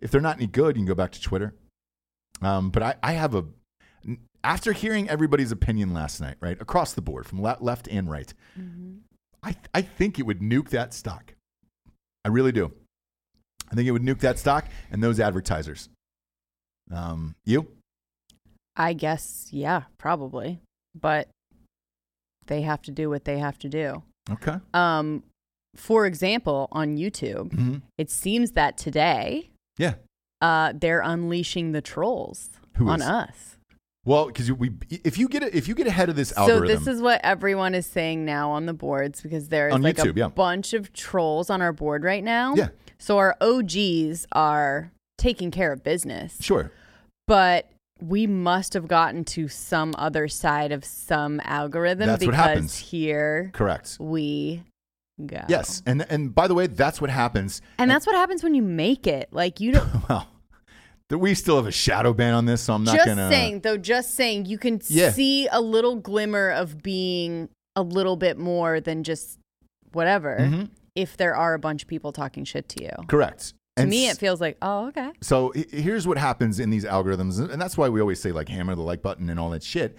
[0.00, 1.54] if they're not any good, you can go back to Twitter.
[2.40, 3.44] Um, but I, I have a,
[4.42, 8.32] after hearing everybody's opinion last night, right, across the board from left and right,
[9.42, 11.34] I, I think it would nuke that stock.
[12.24, 12.72] I really do.
[13.70, 15.88] I think it would nuke that stock and those advertisers.
[16.90, 17.68] Um, you?
[18.76, 20.60] I guess, yeah, probably.
[20.98, 21.28] But
[22.46, 24.02] they have to do what they have to do.
[24.30, 24.56] Okay.
[24.74, 25.22] Um,
[25.76, 27.76] for example, on YouTube, Mm-hmm.
[27.98, 29.94] it seems that today Yeah.
[30.40, 33.06] uh, they're unleashing the trolls Who on is?
[33.08, 33.56] us.
[34.04, 36.86] Well, because we, if you get if you get ahead of this algorithm, So this
[36.88, 40.28] is what everyone is saying now on the boards because there's like YouTube, a yeah.
[40.28, 42.54] bunch of trolls on our board right now.
[42.56, 42.68] Yeah.
[42.98, 46.72] So our OGs are taking care of business, sure.
[47.28, 47.70] but
[48.02, 52.76] we must have gotten to some other side of some algorithm That's what because happens.
[52.76, 53.96] here Correct.
[54.00, 54.62] we
[55.24, 55.40] go.
[55.48, 57.60] Yes, and and by the way, that's what happens.
[57.78, 59.28] And that's what happens when you make it.
[59.32, 60.28] Like you don't Well,
[61.10, 63.28] we still have a shadow ban on this, so I'm not just gonna.
[63.30, 65.10] saying though just saying you can Yeah.
[65.10, 69.38] see a little glimmer of being a little bit more than just
[69.92, 70.70] whatever Mhm.
[70.94, 73.52] if there are a bunch of people talking shit to you Correct.
[73.76, 76.84] To And me it feels like oh okay So h- here's what happens in these
[76.84, 79.62] algorithms, and that's why we always say like hammer the like button and all that
[79.62, 79.96] shit.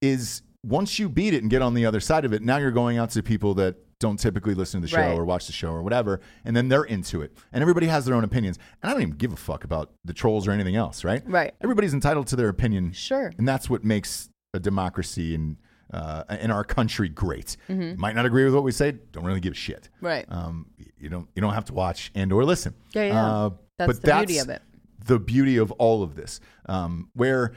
[0.00, 2.70] Is once you beat it and get on the other side of it, now you're
[2.70, 5.18] going out to people that don't typically listen to the show Right.
[5.18, 7.36] or watch the show or whatever, and then they're into it.
[7.52, 8.56] And everybody has their own opinions.
[8.80, 11.22] And I don't even give a fuck about the trolls or anything else, right?
[11.26, 11.52] Right.
[11.60, 12.92] Everybody's entitled to their opinion.
[12.92, 13.32] Sure.
[13.38, 15.56] And that's what makes a democracy and
[15.92, 17.56] uh, in our country great.
[17.68, 18.00] Mm-hmm.
[18.00, 19.88] Might not agree with what we say, don't really give a shit.
[20.00, 20.26] Right.
[20.28, 20.66] Um,
[20.98, 22.74] you don't you don't have to watch and or listen.
[22.94, 23.26] Yeah, yeah.
[23.26, 24.62] Uh, That's but the beauty of it.
[25.04, 27.54] The beauty of all of this, um, where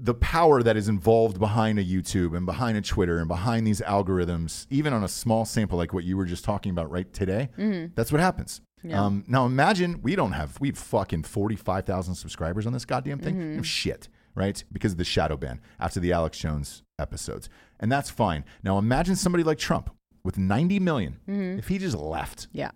[0.00, 3.80] the power that is involved behind a YouTube and behind a Twitter and behind these
[3.80, 7.48] algorithms, even on a small sample like what you were just talking about right today,
[7.94, 8.60] that's what happens.
[8.80, 8.90] Mm-hmm.
[8.90, 9.04] Yeah.
[9.04, 12.84] Um, now imagine we don't have we have fucking forty five thousand subscribers on this
[12.84, 13.34] goddamn thing.
[13.36, 13.62] Mm-hmm.
[13.62, 14.62] Shit, right?
[14.72, 17.48] Because of the shadow ban after the Alex Jones episodes,
[17.80, 18.44] and that's fine.
[18.62, 19.90] Now imagine somebody like Trump
[20.24, 21.18] with ninety million.
[21.28, 21.58] Mm-hmm.
[21.58, 22.70] If he just left, yeah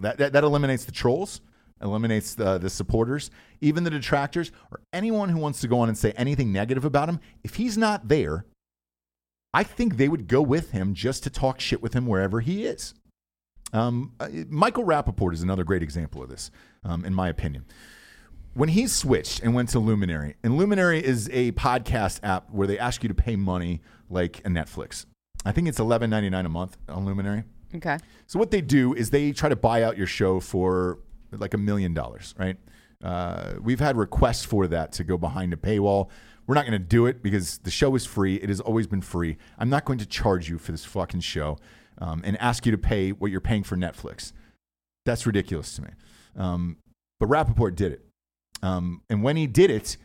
[0.00, 1.40] that, that, that eliminates the trolls,
[1.80, 3.30] eliminates the, the supporters,
[3.60, 7.08] even the detractors, or anyone who wants to go on and say anything negative about
[7.08, 7.20] him.
[7.44, 8.44] If he's not there,
[9.52, 12.64] I think they would go with him just to talk shit with him wherever he
[12.64, 12.94] is.
[13.72, 16.50] Um, uh, Michael Rapaport is another great example of this,
[16.84, 17.64] um, in my opinion.
[18.54, 22.78] When he switched and went to Luminary, and Luminary is a podcast app where they
[22.78, 25.06] ask you to pay money like a Netflix.
[25.44, 27.44] I think it's eleven ninety nine a month on Luminary.
[27.74, 30.98] okay So what they do is they try to buy out your show for
[31.30, 32.56] like a million dollars, right?
[33.02, 36.10] Uh, we've had requests for that to go behind a paywall.
[36.46, 38.34] We're not going to do it because the show is free.
[38.34, 39.36] It has always been free.
[39.58, 41.56] I'm not going to charge you for this fucking show
[41.98, 44.32] um, and ask you to pay what you're paying for Netflix.
[45.06, 45.90] That's ridiculous to me.
[46.36, 46.78] Um,
[47.20, 48.04] but Rapaport did it.
[48.62, 49.96] Um, and when he did it,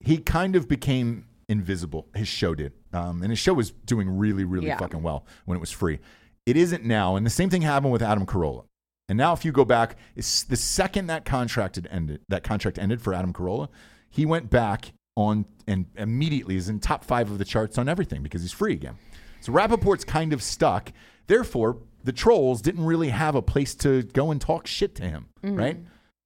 [0.00, 2.06] he kind of became invisible.
[2.14, 2.72] His show did.
[2.92, 4.78] Um, and his show was doing really, really Yeah.
[4.78, 5.98] fucking well when it was free.
[6.46, 7.16] It isn't now.
[7.16, 8.64] And the same thing happened with Adam Carolla.
[9.08, 13.00] And now if you go back, it's the second that contract ended, that contract ended
[13.00, 13.68] for Adam Carolla,
[14.10, 18.22] he went back on and immediately is in top five of the charts on everything
[18.22, 18.96] because he's free again.
[19.40, 20.92] So Rapaport's kind of stuck.
[21.26, 25.28] Therefore, the trolls didn't really have a place to go and talk shit to him,
[25.42, 25.78] right?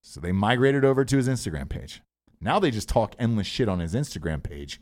[0.02, 2.02] So they migrated over to his Instagram page.
[2.40, 4.80] Now they just talk endless shit on his Instagram page,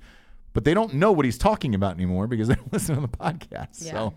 [0.54, 3.08] but they don't know what he's talking about anymore because they don't listen to the
[3.08, 3.84] podcast.
[3.84, 3.92] Yeah.
[3.92, 4.14] So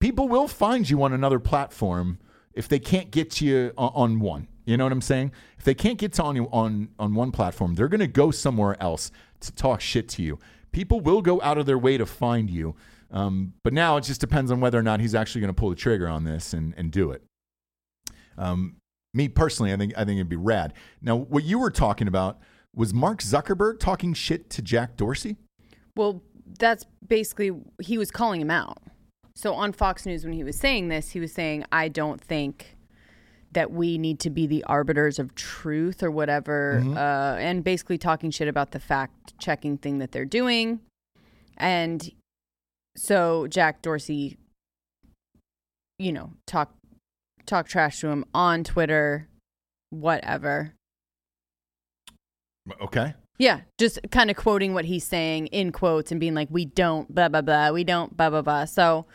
[0.00, 2.18] people will find you on another platform
[2.54, 4.48] if they can't get to you on, on one.
[4.64, 5.32] You know what I'm saying?
[5.58, 8.30] If they can't get to on you on on one platform, they're going to go
[8.30, 9.10] somewhere else
[9.40, 10.38] to talk shit to you.
[10.70, 12.74] People will go out of their way to find you.
[13.10, 15.68] Um, but now it just depends on whether or not he's actually going to pull
[15.68, 17.22] the trigger on this and, and do it.
[18.38, 18.76] Um,
[19.14, 20.72] Me personally, I think I think it'd be rad.
[21.00, 22.38] Now, what you were talking about
[22.74, 25.36] was Mark Zuckerberg talking shit to Jack Dorsey.
[25.94, 26.22] Well,
[26.58, 28.78] that's basically he was calling him out.
[29.34, 32.76] So on Fox News when he was saying this, he was saying, "I don't think
[33.52, 38.30] that we need to be the arbiters of truth or whatever," uh, and basically talking
[38.30, 40.80] shit about the fact checking thing that they're doing.
[41.58, 42.10] And
[42.96, 44.38] so Jack Dorsey,
[45.98, 46.74] you know, talk
[47.46, 49.28] talk trash to him on Twitter,
[49.90, 50.74] whatever.
[52.80, 53.14] Okay.
[53.38, 57.12] Yeah, just kind of quoting what he's saying in quotes and being like, "We don't
[57.12, 59.06] blah blah blah, we don't blah blah blah." So,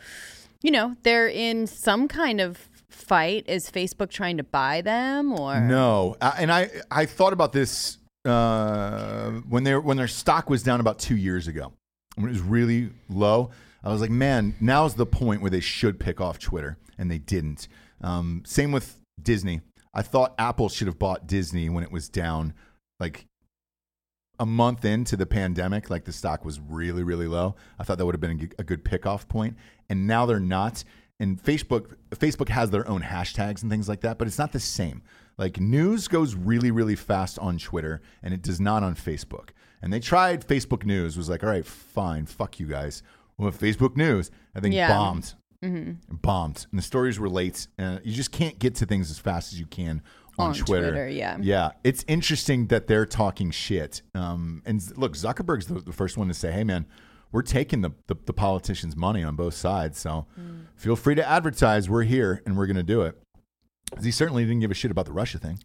[0.62, 3.44] you know, they're in some kind of fight.
[3.48, 7.98] Is Facebook trying to buy them or No, uh, and I I thought about this
[8.26, 11.72] uh, when they when their stock was down about two years ago
[12.16, 13.50] when it was really low.
[13.82, 17.18] I was like, man, now's the point where they should pick off Twitter, and they
[17.18, 17.68] didn't.
[18.00, 19.60] Um, same with Disney.
[19.94, 22.54] I thought Apple should have bought Disney when it was down,
[23.00, 23.26] like
[24.38, 27.56] a month into the pandemic, like the stock was really, really low.
[27.78, 29.28] I thought that would have been a good pickoff point.
[29.28, 29.56] point,
[29.88, 30.84] and now they're not.
[31.20, 34.60] And Facebook, Facebook has their own hashtags and things like that, but it's not the
[34.60, 35.02] same.
[35.36, 39.48] Like news goes really, really fast on Twitter, and it does not on Facebook.
[39.82, 43.02] And they tried Facebook News, was like, all right, fine, fuck you guys.
[43.36, 44.88] Well, Facebook News, I think Yeah.
[44.88, 47.66] bombed, bombed, and the stories were late.
[47.78, 50.02] Uh, you just can't get to things as fast as you can
[50.38, 51.36] on, On Twitter, yeah.
[51.40, 54.02] yeah, it's interesting that they're talking shit.
[54.14, 56.86] Um, and look, Zuckerberg's the, the first one to say, "Hey, man,
[57.32, 60.66] we're taking the, the the politicians' money on both sides, so Mm.
[60.76, 61.90] feel free to advertise.
[61.90, 63.18] We're here, and we're going to do it."
[64.02, 65.58] he certainly didn't give a shit about the Russia thing.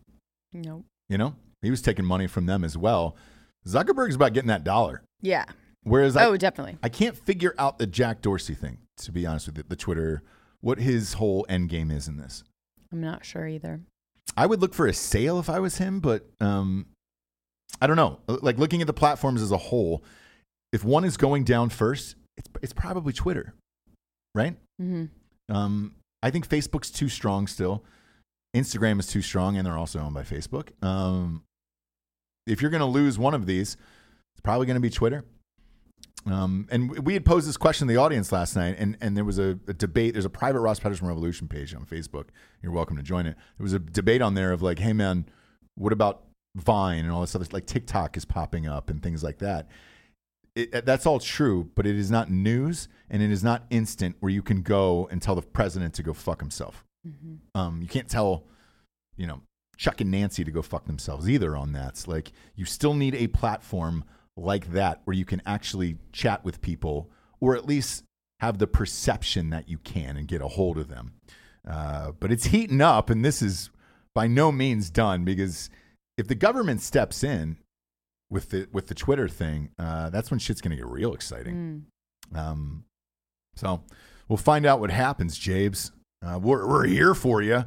[0.54, 0.86] no?
[1.10, 3.18] You know, he was taking money from them as well.
[3.68, 5.44] Zuckerberg's about getting that dollar, Yeah.
[5.84, 6.78] whereas I, oh, definitely.
[6.82, 8.78] I can't figure out the Jack Dorsey thing.
[8.98, 10.24] To be honest with you, the Twitter,
[10.62, 12.44] what his whole end game is in this.
[12.92, 13.82] I'm not sure either.
[14.38, 16.86] I would look for a sale if I was him, but um,
[17.82, 18.20] I don't know.
[18.28, 20.04] Like looking at the platforms as a whole,
[20.72, 23.54] if one is going down first, it's it's probably Twitter,
[24.34, 24.56] right?
[24.80, 25.06] hmm
[25.50, 27.84] Um, I think Facebook's too strong still.
[28.56, 30.70] Instagram is too strong, and they're also owned by Facebook.
[30.86, 31.44] Um,
[32.48, 33.76] if you're going to lose one of these,
[34.34, 35.26] it's probably going to be Twitter.
[36.26, 39.26] Um, and we had posed this question to the audience last night, and, and there
[39.26, 40.14] was a, a debate.
[40.14, 42.28] There's a private Ross Patterson Revolution page on Facebook.
[42.62, 43.36] You're welcome to join it.
[43.58, 45.26] There was a debate on there of like, hey man,
[45.76, 46.24] what about
[46.56, 49.68] Vine and all this other like TikTok is popping up and things like that.
[50.56, 54.32] It, that's all true, but it is not news and it is not instant where
[54.32, 56.86] you can go and tell the president to go fuck himself.
[57.56, 58.44] Um, you can't tell,
[59.18, 59.42] you know,
[59.78, 61.90] Chuck and Nancy to go fuck themselves either on that.
[61.90, 64.04] It's like you still need a platform
[64.36, 67.10] like that where you can actually chat with people
[67.40, 68.04] or at least
[68.40, 71.14] have the perception that you can and get a hold of them.
[71.68, 73.70] Uh, but it's heating up, and this is
[74.14, 75.70] by no means done because
[76.18, 77.58] if the government steps in
[78.30, 81.86] with the with the Twitter thing, uh, that's when shit's gonna get real exciting.
[82.34, 82.38] Mm.
[82.38, 82.86] Um,
[83.56, 83.84] so
[84.28, 85.92] we'll find out what happens, Jabes.
[86.26, 87.66] Uh, we're, we're here for you.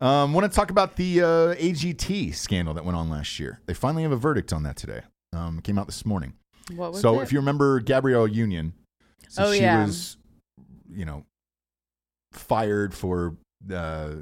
[0.00, 3.60] Um, want to talk about the uh, AGT scandal that went on last year?
[3.66, 5.00] They finally have a verdict on that today.
[5.32, 6.34] Um, came out this morning.
[6.74, 7.24] What was so it?
[7.24, 8.72] if you remember Gabrielle Union,
[9.28, 9.84] so Oh, she yeah.
[9.84, 10.16] was,
[10.90, 11.24] you know,
[12.32, 13.36] fired for
[13.72, 14.14] uh,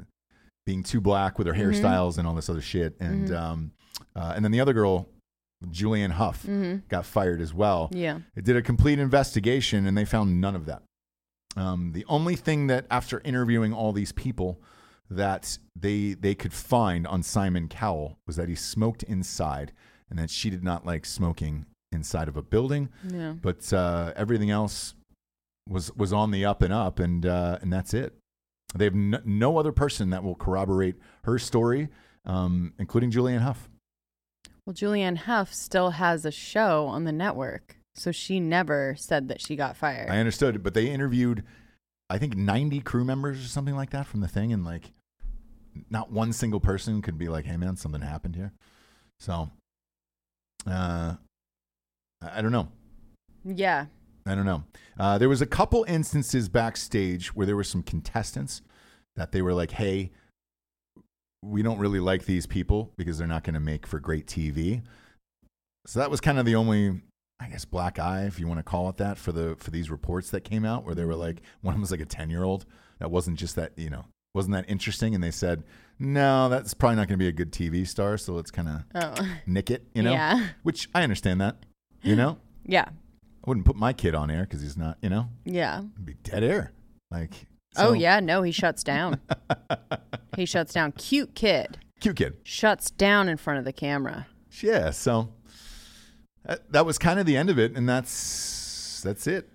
[0.65, 1.73] being too black with her Mhm.
[1.73, 3.35] hairstyles and all this other shit, and Mhm.
[3.37, 3.71] um,
[4.15, 5.07] uh, and then the other girl,
[5.67, 6.87] Julianne Hough, Mhm.
[6.89, 7.89] got fired as well.
[7.91, 8.19] Yeah.
[8.35, 10.83] It did a complete investigation and they found none of that.
[11.55, 14.61] Um, the only thing that, after interviewing all these people,
[15.09, 19.71] that they they could find on Simon Cowell was that he smoked inside,
[20.09, 22.89] and that she did not like smoking inside of a building.
[23.07, 23.33] Yeah.
[23.41, 24.93] But uh, everything else
[25.67, 28.13] was was on the up and up, and uh, and that's it.
[28.75, 31.89] They have no, no other person that will corroborate her story,
[32.25, 33.69] um, including Julianne Hough.
[34.65, 39.39] Well, Julianne Hough still has a show on the network, so she never said that
[39.39, 40.09] she got fired.
[40.09, 41.43] I understood, but they interviewed,
[42.09, 44.91] I think, 90 crew members or something like that from the thing, and like,
[45.89, 48.53] not one single person could be like, "Hey, man, something happened here."
[49.19, 49.51] So,
[50.69, 51.15] uh,
[52.21, 52.69] I don't know.
[53.43, 53.85] yeah.
[54.27, 54.63] I don't know.
[54.99, 58.63] Uh, there was a couple instances backstage where there were some contestants
[59.15, 60.11] that they were like, "Hey,
[61.43, 64.81] we don't really like these people because they're not going to make for great TV."
[65.85, 67.01] So that was kind of the only,
[67.39, 69.91] I guess, black eye, if you want to call it that, for the for these
[69.91, 72.31] reports that came out where they were like, one of them was like a ten
[72.31, 72.65] year old
[72.97, 74.05] that wasn't just that, you know,
[74.35, 75.63] wasn't that interesting, and they said,
[75.97, 78.83] "No, that's probably not going to be a good TV star, so let's kind of
[78.93, 79.37] Oh.
[79.47, 80.49] nick it," you know, Yeah.
[80.63, 81.57] which I understand that,
[82.03, 82.37] you know.
[82.67, 82.85] Yeah.
[82.89, 85.79] I wouldn't put my kid on air because he's not, you know, Yeah.
[85.93, 86.71] it'd be dead air.
[87.11, 87.45] Like,
[87.77, 88.19] oh yeah.
[88.19, 89.19] No, he shuts down.
[90.35, 90.91] he shuts down.
[90.93, 92.37] Cute kid Cute kid.
[92.43, 94.25] shuts down in front of the camera.
[94.61, 94.89] Yeah.
[94.89, 95.31] So
[96.43, 99.47] that, that was kind of the end of it, and that's that's it.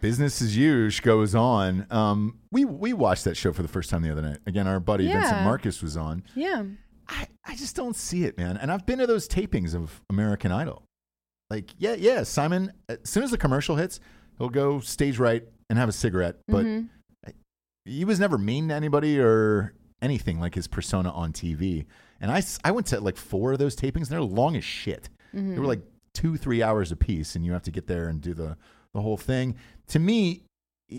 [0.00, 1.86] Business as usual goes on.
[1.90, 4.38] Um, we we watched that show for the first time the other night.
[4.46, 6.22] Again, our buddy Vincent Marcus was on.
[6.34, 6.62] Yeah.
[7.08, 8.56] I, I just don't see it, man.
[8.58, 10.82] And I've been to those tapings of American Idol.
[11.48, 13.98] Like, yeah, yeah, Simon, as soon as the commercial hits,
[14.36, 16.36] he'll go stage right and have a cigarette.
[16.46, 16.88] But Mhm.
[17.86, 19.72] he was never mean to anybody or
[20.02, 21.86] anything like his persona on TV.
[22.20, 25.08] And I, I went to like four of those tapings, and they're long as shit.
[25.34, 25.54] Mm-hmm.
[25.54, 25.82] They were like
[26.12, 28.58] two, three hours a piece, and you have to get there and do the,
[28.98, 29.54] the whole thing.
[29.88, 30.42] To me,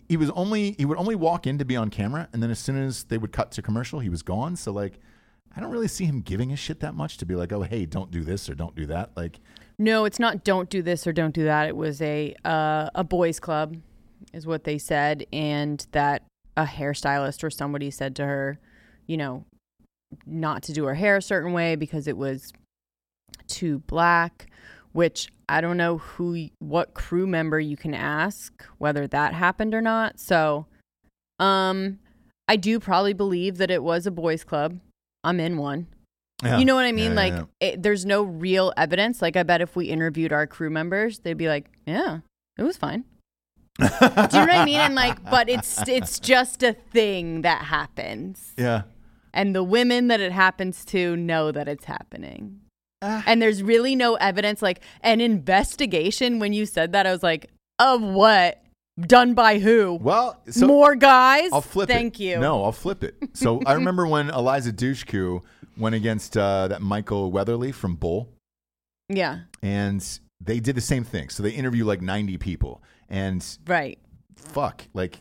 [0.08, 2.60] he- was only he would only walk in to be on camera, and then as
[2.60, 4.56] soon as they would cut to commercial, he was gone.
[4.56, 5.00] So like,
[5.56, 7.86] I don't really see him giving a shit that much to be like, oh hey,
[7.86, 9.12] don't do this or don't do that.
[9.18, 9.40] Like,
[9.78, 10.44] No, it's not.
[10.44, 11.68] Don't do this or don't do that.
[11.68, 13.76] It was a uh, a boys' club,
[14.34, 16.24] is what they said, and that
[16.56, 18.60] a hairstylist or somebody said to her,
[19.08, 19.46] you know,
[20.26, 22.54] not to do her hair a certain way because it was
[23.48, 24.48] too black.
[24.92, 29.82] Which I don't know who, what crew member you can ask whether that happened or
[29.82, 30.20] not.
[30.20, 30.66] So,
[31.40, 32.00] um,
[32.48, 34.80] I do probably believe that it was a boys' club.
[35.24, 35.88] I'm in one.
[36.44, 37.12] You know what I mean?
[37.12, 39.22] Yeah, like, yeah, It, there's no real evidence.
[39.22, 42.20] Like, I bet if we interviewed our crew members, they'd be like, "Yeah,
[42.58, 43.04] it was fine."
[43.78, 44.80] Do you know what I mean?
[44.80, 48.84] And like, but it's it's just a thing that happens, yeah.
[49.34, 52.62] and the women that it happens to know that it's happening.
[53.02, 53.24] Ah.
[53.26, 56.40] And there's really no evidence, like an investigation.
[56.40, 58.62] When you said that, I was like, "Of what?
[59.00, 59.98] Done by who?
[60.02, 61.50] Well, so More guys?
[61.54, 61.94] I'll flip it.
[61.94, 62.38] Thank you.
[62.38, 63.16] No, I'll flip it.
[63.34, 65.42] So I remember when Eliza Dushku
[65.78, 68.28] went against uh, that Michael Weatherly from Bull.
[69.08, 69.40] Yeah.
[69.64, 70.06] and
[70.42, 71.30] they did the same thing.
[71.30, 73.98] So they interview like 90 people, and Right.
[74.36, 75.20] fuck, like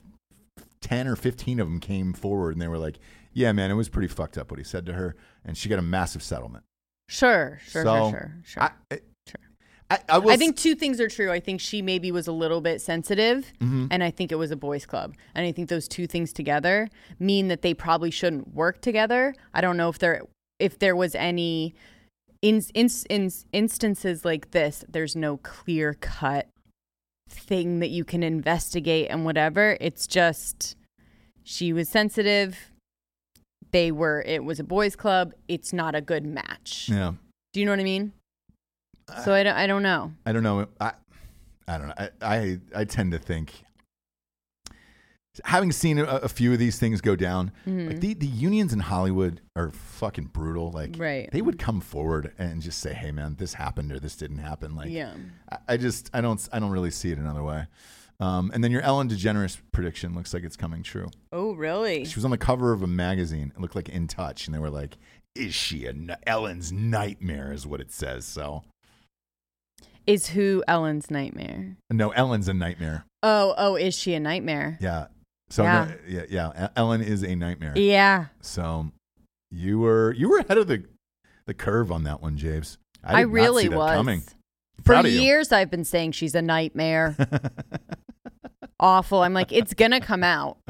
[0.81, 2.99] 10 or 15 of them came forward and they were like,
[3.33, 5.17] yeah, man, it was pretty fucked up what he said to her.
[5.45, 6.65] And she got a massive settlement.
[7.09, 7.59] Sure.
[7.67, 7.83] Sure.
[7.85, 8.11] so sure.
[8.11, 8.43] Sure.
[8.45, 8.63] Sure.
[8.63, 8.71] I,
[9.27, 9.41] Sure.
[9.91, 11.31] I, I, I think two things are true.
[11.33, 13.87] I think she maybe was a little bit sensitive, Mm-hmm.
[13.91, 15.15] and I think it was a boys' club.
[15.35, 16.89] And I think those two things together
[17.19, 19.35] mean that they probably shouldn't work together.
[19.55, 20.23] I don't know if there
[20.59, 21.75] if there was any
[22.43, 24.85] in, in, in instances like this.
[24.89, 26.49] There's no clear cut
[27.31, 29.77] thing that you can investigate and whatever.
[29.81, 30.77] It's just
[31.45, 32.57] she was sensitive.
[33.73, 34.23] They were.
[34.27, 35.33] It was a boys' club.
[35.49, 36.89] It's not a good match.
[36.91, 37.13] yeah,
[37.53, 38.13] Do you know what I mean?
[39.25, 39.57] So I don't.
[39.57, 40.13] I don't know.
[40.27, 40.67] I don't know.
[40.81, 40.93] I,
[41.67, 41.95] I don't know.
[41.99, 43.53] I, I, I tend to think,
[45.45, 47.89] having seen a, a few of these things go down, Mm-hmm.
[47.89, 50.71] like the, the unions in Hollywood are fucking brutal.
[50.71, 51.29] Like, Right.
[51.31, 54.75] they would come forward and just say, "Hey, man, this happened or this didn't happen."
[54.75, 55.15] Like, Yeah.
[55.51, 57.67] I, I just, I don't, I don't really see it another way.
[58.21, 61.09] Um, and then your Ellen DeGeneres prediction looks like it's coming true.
[61.33, 62.05] Oh, really?
[62.05, 63.53] She was on the cover of a magazine.
[63.55, 64.97] It looked like In Touch, and they were like,
[65.37, 68.25] "Is she a n- Ellen's nightmare?" Is what it says.
[68.25, 68.65] So,
[70.07, 71.77] Is who Ellen's nightmare?
[71.91, 73.05] no, Ellen's a nightmare.
[73.23, 74.79] Oh, oh, is she a nightmare?
[74.81, 75.07] Yeah.
[75.51, 75.85] So Yeah.
[75.85, 76.69] no, yeah, yeah.
[76.77, 77.73] Ellen is a nightmare.
[77.77, 78.27] Yeah.
[78.41, 78.91] So
[79.51, 80.85] you were you were ahead of the
[81.47, 82.79] the curve on that one, James.
[83.05, 83.93] I, I, really was.
[83.93, 84.23] coming.
[84.85, 87.17] For years, I've been saying she's a nightmare.
[88.81, 89.23] Awful.
[89.23, 90.59] I'm like, it's gonna come out.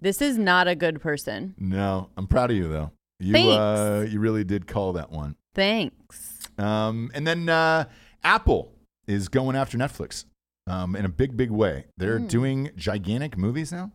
[0.00, 1.56] This is not a good person.
[1.58, 2.92] No, I'm proud of you though.
[3.18, 3.50] You Thanks.
[3.58, 5.34] uh you really did call that one.
[5.56, 6.38] Thanks.
[6.56, 7.86] Um, and then uh,
[8.22, 8.70] Apple
[9.08, 10.24] is going after Netflix
[10.68, 11.86] um, in a big, big way.
[11.96, 12.28] They're Mm.
[12.28, 13.90] doing gigantic movies now,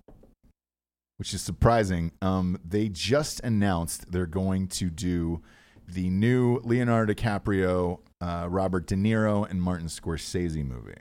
[1.15, 2.11] which is surprising.
[2.21, 5.41] Um, they just announced they're going to do
[5.87, 10.95] the new Leonardo DiCaprio, uh, Robert De Niro, and Martin Scorsese movie.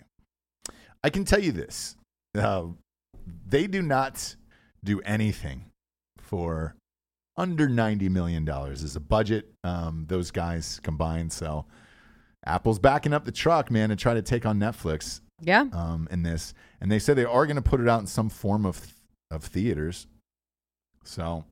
[1.02, 1.96] I can tell you this
[2.36, 2.64] uh,
[3.48, 4.36] they do not
[4.84, 5.66] do anything
[6.18, 6.74] for
[7.36, 9.52] under $90 million is a budget.
[9.64, 11.32] Um, those guys combined.
[11.32, 11.64] So
[12.44, 15.66] Apple's backing up the truck, man, to try to take on Netflix Yeah.
[15.72, 16.52] um, in this.
[16.80, 18.80] And they said they are going to put it out in some form of,
[19.30, 20.06] of theaters.
[21.04, 21.44] So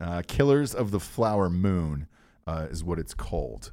[0.00, 2.08] uh, Killers of the Flower Moon
[2.46, 3.72] uh, is what it's called.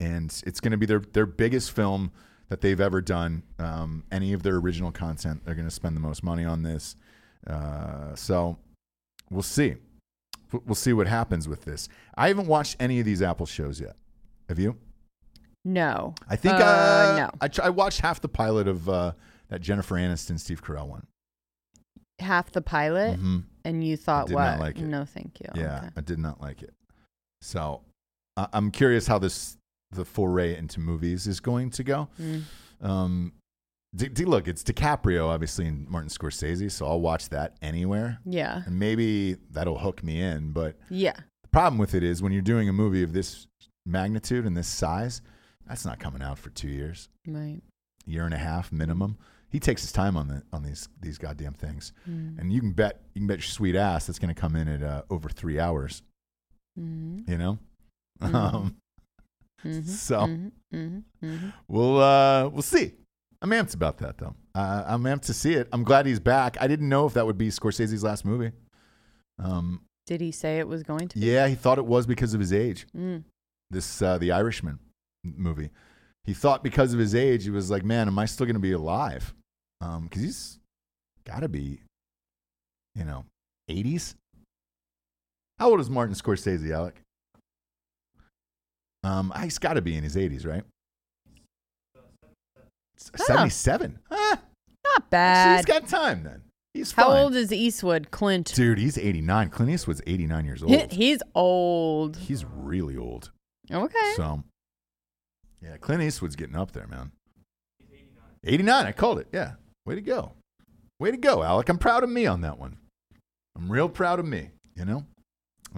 [0.00, 2.12] And it's going to be their, their biggest film
[2.54, 3.42] that they've ever done.
[3.58, 6.94] Um, any of their original content, they're going to spend the most money on this.
[7.44, 8.56] Uh, so
[9.28, 9.74] we'll see.
[10.52, 11.88] We'll- see what happens with this.
[12.16, 13.96] I haven't watched any of these Apple shows yet.
[14.48, 14.76] Have you?
[15.64, 16.14] No.
[16.28, 17.30] I think Uh, uh, no.
[17.40, 19.12] I, I watched half the pilot of uh,
[19.48, 21.08] that Jennifer Aniston, Steve Carell one.
[22.20, 24.60] Half the pilot, hmm and you thought what?
[24.60, 24.76] like.
[24.76, 25.48] No, thank you.
[25.56, 25.88] Yeah, Okay.
[25.96, 26.72] I did not like it.
[27.42, 27.80] So
[28.36, 29.56] I'm curious how this
[29.94, 32.08] the foray into movies is going to go.
[32.20, 32.42] Mm.
[32.80, 33.32] Um,
[33.96, 38.18] D- D- look, it's DiCaprio, obviously, and Martin Scorsese, so I'll watch that anywhere.
[38.24, 38.62] Yeah.
[38.66, 40.50] And maybe that'll hook me in.
[40.50, 41.14] But Yeah.
[41.42, 43.46] the problem with it is when you're doing a movie of this
[43.86, 45.22] magnitude and this size,
[45.66, 47.60] that's not coming out for two years, Right.
[48.04, 49.16] year and a half minimum.
[49.48, 52.36] He takes his time on the on these these goddamn things, Mm.
[52.40, 54.66] and you can bet you can bet your sweet ass that's going to come in
[54.66, 56.02] at uh, over three hours.
[56.78, 57.30] Mm-hmm.
[57.30, 57.58] You know,
[58.20, 58.34] Mhm.
[58.54, 58.76] um,
[59.64, 59.88] Mm-hmm.
[59.88, 60.48] so Mm-hmm.
[60.76, 61.26] Mm-hmm.
[61.26, 61.48] Mm-hmm.
[61.68, 62.92] we'll uh, we'll see.
[63.42, 64.34] I'm amped about that though.
[64.54, 65.68] Uh, I'm amped to see it.
[65.72, 66.56] I'm glad he's back.
[66.60, 68.52] I didn't know if that would be Scorsese's last movie.
[69.42, 71.18] Um, Did he say it was going to?
[71.18, 71.26] be?
[71.26, 72.86] yeah, he thought it was because of his age.
[72.96, 73.24] Mm.
[73.70, 74.78] This uh, the Irishman
[75.24, 75.70] movie.
[76.24, 78.60] He thought because of his age, he was like, "Man, am I still going to
[78.60, 79.34] be alive?"
[79.80, 80.58] Because he's
[81.26, 81.80] got to be,
[82.94, 83.26] you know,
[83.70, 84.14] 80s.
[85.58, 87.02] How old is Martin Scorsese, Alec?
[89.04, 90.62] Um, he's got to be in his 80s, right?
[91.96, 92.00] Oh.
[92.96, 93.98] 77.
[94.10, 94.40] Ah,
[94.84, 95.56] Not bad.
[95.58, 96.42] he's got time then.
[96.72, 97.22] He's How fine.
[97.22, 98.10] old is Eastwood?
[98.10, 98.52] Clint.
[98.54, 99.50] Dude, he's 89.
[99.50, 100.92] Clint Eastwood's 89 years old.
[100.92, 102.16] He's old.
[102.16, 103.30] he's really old.
[103.70, 104.12] Okay.
[104.16, 104.42] So,
[105.62, 107.12] yeah, Clint Eastwood's getting up there, man.
[108.44, 108.86] 89.
[108.86, 109.28] I called it.
[109.32, 109.52] Yeah.
[109.86, 110.32] Way to go.
[110.98, 111.68] Way to go, Alec.
[111.68, 112.76] I'm proud of me on that one.
[113.56, 115.04] I'm real proud of me, you know?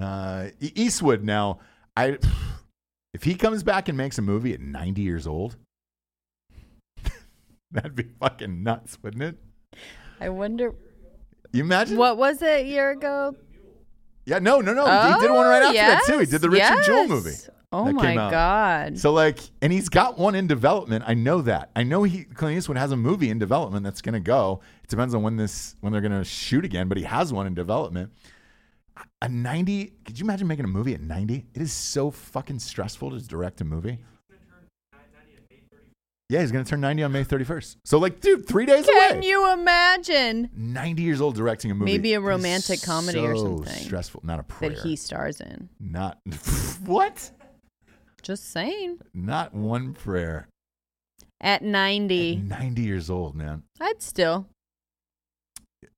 [0.00, 1.58] Uh, Eastwood now,
[1.96, 2.18] I
[3.16, 5.56] if he comes back and makes a movie at 90 years old,
[7.70, 9.38] that'd be fucking nuts, wouldn't it?
[10.20, 10.74] I wonder
[11.50, 11.96] You imagine?
[11.96, 13.34] what was it a year ago?
[14.26, 14.84] Yeah, no, no, no.
[14.84, 16.18] he did one right Oh, after that too.
[16.18, 17.36] He oh, did the Richard Jewell movie.
[17.72, 18.98] Oh my god.
[18.98, 21.04] So like, and he's got one in development.
[21.06, 21.70] I know that.
[21.74, 24.60] I know he Clint Eastwood has a movie in development that's going to go.
[24.84, 27.46] It depends on when this when they're going to shoot again, but he has one
[27.46, 28.12] in development.
[29.22, 29.92] A ninety?
[30.05, 31.47] Could you imagine making a movie at ninety?
[31.55, 33.99] It is so fucking stressful to direct a movie.
[36.28, 37.78] Yeah, he's going to turn ninety on May thirty first.
[37.84, 39.09] So like, dude, three days Can away.
[39.11, 41.92] Can you imagine 90 years old directing a movie.
[41.92, 44.22] Maybe a romantic comedy or so something Stressful.
[44.24, 44.70] Not a prayer.
[44.70, 45.68] that he stars in?
[45.78, 46.18] Not
[46.84, 47.30] what?
[48.22, 48.99] Just saying.
[49.14, 50.49] Not one prayer.
[51.40, 53.62] At At 90, 90 years old, man.
[53.80, 54.49] I'd still.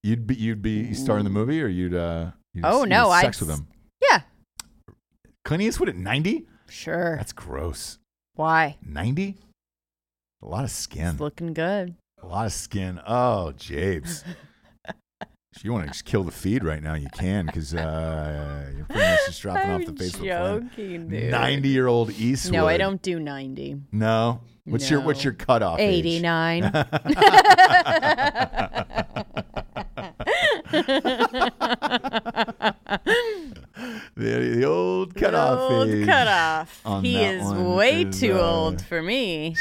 [0.03, 2.33] You'd be you'd be you star in the movie or you'd uh
[2.63, 3.69] Oh, no, I'd sex with him.
[4.03, 4.23] Yeah,
[5.45, 6.47] Clint Eastwood at 90?
[6.69, 7.17] sure.
[7.17, 7.99] That's gross.
[8.35, 8.77] Why?
[8.85, 9.37] 90?
[10.43, 11.09] A lot of skin.
[11.09, 11.95] It's looking good.
[12.23, 13.01] A lot of skin.
[13.07, 14.25] Oh, Jabes.
[15.57, 18.85] if you want to just kill the feed right now, you can because uh, you're
[18.85, 21.31] pretty much just dropping off the I'm Facebook joking, dude.
[21.31, 22.53] 90 year old Eastwood.
[22.53, 23.81] No, I don't do 90.
[23.91, 24.43] No.
[24.67, 25.79] What's your what's your cutoff?
[25.81, 26.23] age?
[32.39, 33.55] 89.
[34.17, 36.05] The, the old cutoff old age.
[36.05, 36.83] cutoff.
[37.03, 39.55] He is way is, too uh, old for me.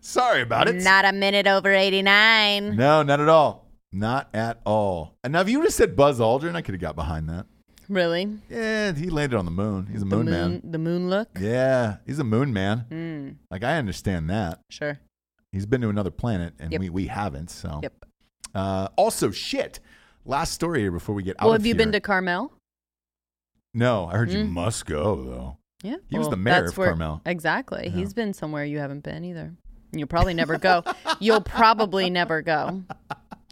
[0.00, 0.82] Sorry about it.
[0.82, 2.74] Not a minute over 89.
[2.74, 3.68] No, not at all.
[3.92, 5.14] Not at all.
[5.22, 7.46] And now, if you would have said Buzz Aldrin, I could have got behind that.
[7.88, 8.28] Really?
[8.50, 9.86] Yeah, he landed on the moon.
[9.86, 10.60] He's a the moon, moon, man.
[10.72, 11.28] The moon look?
[11.38, 12.86] Yeah, he's a moon man.
[12.90, 14.60] Mm, Like I understand that.
[14.68, 14.98] sure.
[15.52, 16.80] He's been to another planet, and Yep.
[16.80, 17.50] we we haven't.
[17.50, 17.78] So.
[17.84, 18.04] Yep.
[18.54, 19.78] Uh, also, shit.
[20.28, 21.36] Last story here before we get out.
[21.38, 21.46] Of here.
[21.48, 22.52] Well, have you been to Carmel?
[23.74, 24.50] No, I heard you Mm.
[24.50, 25.56] must go though.
[25.82, 25.96] Yeah.
[26.10, 27.22] He was the mayor that's of where- Carmel.
[27.24, 27.88] Exactly.
[27.88, 29.54] He's been somewhere you haven't been either.
[29.92, 30.84] You'll probably never go.
[31.18, 32.82] You'll probably never go.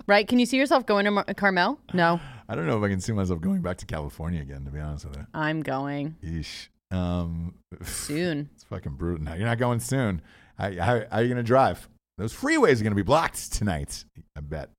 [0.08, 0.28] Right?
[0.28, 1.80] Can you see yourself going to Mar- Carmel?
[1.92, 2.20] No.
[2.48, 4.64] I don't know if I can see myself going back to California again.
[4.64, 5.26] To be honest with you.
[5.34, 6.68] I'm going Yeesh.
[6.92, 8.50] Um, soon.
[8.54, 9.24] It's fucking brutal.
[9.24, 10.22] Now you're not going soon.
[10.58, 11.88] How, how, how are you going to drive?
[12.18, 14.04] Those freeways are going to be blocked tonight.
[14.36, 14.70] I bet.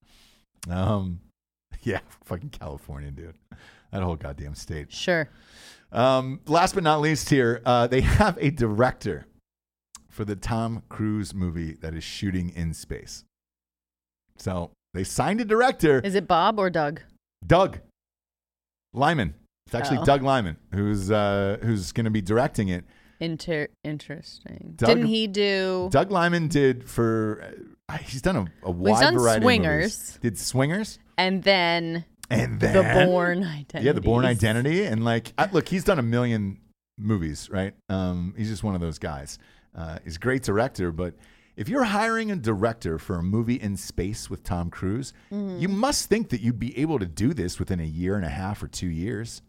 [0.69, 1.19] Um,
[1.87, 3.35] yeah, fucking California, dude.
[3.91, 4.91] That whole goddamn state.
[4.91, 5.29] Sure.
[5.91, 9.25] Um, last but not least, here uh, they have a director
[10.09, 13.23] for the Tom Cruise movie that is shooting in space.
[14.37, 17.01] So they signed a director, Is it Bob or Doug?
[17.45, 17.79] Doug
[18.93, 19.33] Liman.
[19.67, 20.05] It's actually Oh.
[20.05, 22.83] Doug Liman who's uh, who's going to be directing it.
[23.19, 24.73] Inter- interesting.
[24.75, 25.87] Doug- Didn't he do?
[25.91, 27.53] Doug Liman did for
[28.01, 29.85] he's done a, a Well, he's wide done variety Swingers.
[29.85, 30.19] of movies.
[30.21, 33.85] Did Swingers and then and then the Bourne Identity.
[33.85, 36.59] Yeah, the Bourne Identity and like I, look, he's done a million
[36.97, 37.73] movies, right?
[37.89, 39.39] Um, he's just one of those guys.
[39.75, 41.13] Uh, he's a great director, but
[41.55, 45.59] if you're hiring a director for a movie in space with Tom Cruise, Mm-hmm.
[45.59, 48.29] you must think that you'd be able to do this within a year and a
[48.29, 49.41] half or two years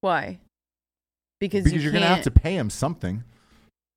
[0.00, 0.40] Why?
[1.40, 3.22] Because, because you are going to have to pay him something.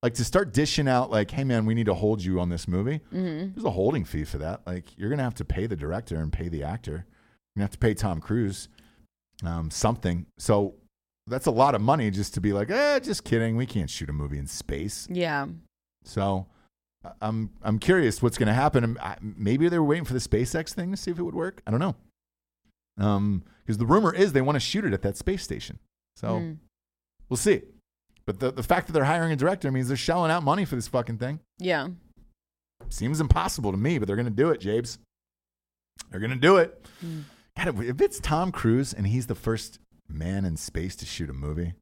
[0.01, 2.67] Like to start dishing out, like, hey man, we need to hold you on this
[2.67, 3.01] movie.
[3.11, 3.53] Mhm.
[3.53, 4.61] There's a holding fee for that.
[4.65, 6.91] Like you're gonna have to pay the director and pay the actor.
[6.91, 7.05] You're
[7.57, 8.69] gonna have to pay Tom Cruise
[9.43, 10.25] um, something.
[10.37, 10.75] So
[11.27, 13.55] that's a lot of money just to be like, eh, just kidding.
[13.57, 15.07] We can't shoot a movie in space.
[15.11, 15.47] Yeah.
[16.05, 16.47] So
[17.21, 18.97] I'm I'm curious what's going to happen.
[18.99, 21.61] Um, Maybe they were waiting for the SpaceX thing to see if it would work.
[21.67, 21.95] I don't know.
[22.97, 25.79] Um, because the rumor is they want to shoot it at that space station.
[26.17, 26.53] So Hmm.
[27.29, 27.61] we'll see.
[28.29, 30.75] But the the fact that they're hiring a director means they're shelling out money for
[30.75, 31.39] this fucking thing.
[31.57, 31.87] Yeah.
[32.87, 34.99] Seems impossible to me, but they're going to do it, Jabes.
[36.11, 36.85] They're going to do it.
[37.01, 37.21] Hmm.
[37.57, 41.33] God, if it's Tom Cruise and he's the first man in space to shoot a
[41.33, 41.73] movie,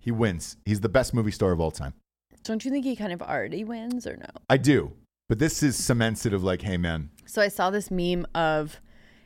[0.00, 0.56] he wins.
[0.64, 1.94] He's the best movie star of all time.
[2.42, 4.26] Don't you think he kind of already wins or no?
[4.50, 4.94] I do.
[5.28, 8.80] But this is cements it of like, hey, man, So I saw this meme of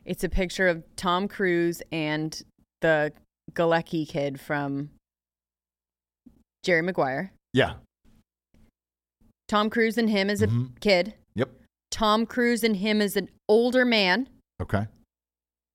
[0.05, 2.39] it's a picture of Tom Cruise and
[2.83, 3.15] the
[3.55, 4.91] Galecki kid from
[6.67, 7.33] Jerry Maguire.
[7.53, 7.75] yeah.
[9.49, 10.81] Tom Cruise and him as a Mhm.
[10.81, 11.15] kid.
[11.37, 11.51] Yep.
[11.93, 14.29] Tom Cruise and him as an older man.
[14.61, 14.89] Okay.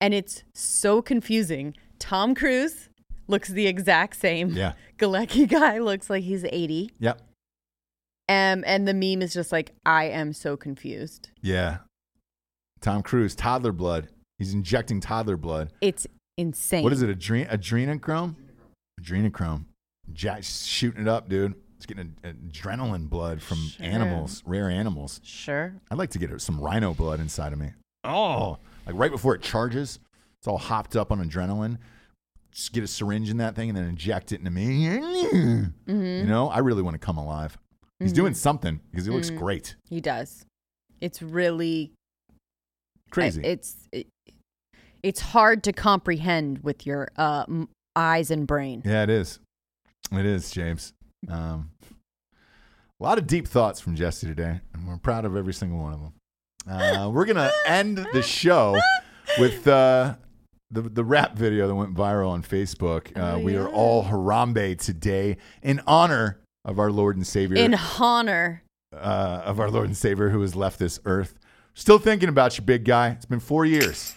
[0.01, 1.73] And it's so confusing.
[1.97, 2.89] Tom Cruise
[3.29, 4.49] looks the exact same.
[4.49, 4.73] Yeah.
[4.97, 6.91] Galecki guy looks like he's 80.
[6.99, 7.21] Yep.
[8.27, 11.29] Um, and the meme is just like, I am so confused.
[11.41, 11.77] Yeah.
[12.81, 14.09] Tom Cruise, toddler blood.
[14.37, 15.71] He's injecting toddler blood.
[15.79, 16.05] It's
[16.37, 16.83] insane.
[16.83, 17.09] What is it?
[17.17, 18.35] Adren- adrenochrome?
[18.99, 19.65] Adrenochrome.
[20.13, 21.55] Jack shooting it up, dude.
[21.77, 23.85] It's getting a, adrenaline blood from Sure.
[23.85, 25.19] animals, rare animals.
[25.23, 25.73] Sure.
[25.89, 27.71] I'd like to get some rhino blood inside of me.
[28.03, 29.99] Oh, like right before it charges,
[30.39, 31.77] it's all hopped up on adrenaline.
[32.51, 34.87] Just get a syringe in that thing and then inject it into me.
[34.89, 35.91] Mm-hmm.
[35.91, 37.57] You know, I really want to come alive.
[37.99, 39.37] He's doing something because he looks Mhm.
[39.37, 39.75] great.
[39.89, 40.45] He does.
[40.99, 41.93] It's really
[43.11, 43.41] Crazy.
[43.43, 44.07] It's it,
[45.03, 48.81] it's hard to comprehend with your uh, m- eyes and brain.
[48.85, 49.39] yeah, it is.
[50.11, 50.93] It is, James.
[51.29, 51.71] Um,
[52.99, 55.93] a lot of deep thoughts from Jesse today, and we're proud of every single one
[55.93, 56.13] of them.
[56.69, 58.79] Uh, we're gonna end the show
[59.39, 60.15] with uh,
[60.69, 63.17] the the rap video that went viral on Facebook.
[63.17, 67.75] Uh, Oh, we are all Harambe today in honor of our Lord and Savior, In
[67.99, 71.33] honor, uh, of our Lord and Savior who has left this earth.
[71.73, 73.09] Still thinking about you, big guy.
[73.09, 74.13] It's been four years.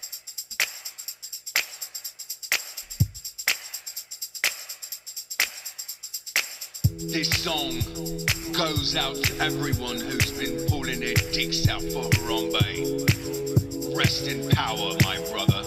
[8.57, 13.97] Goes out to everyone who's been pulling their dicks out for Harambe.
[13.97, 15.63] Rest in power, my brother.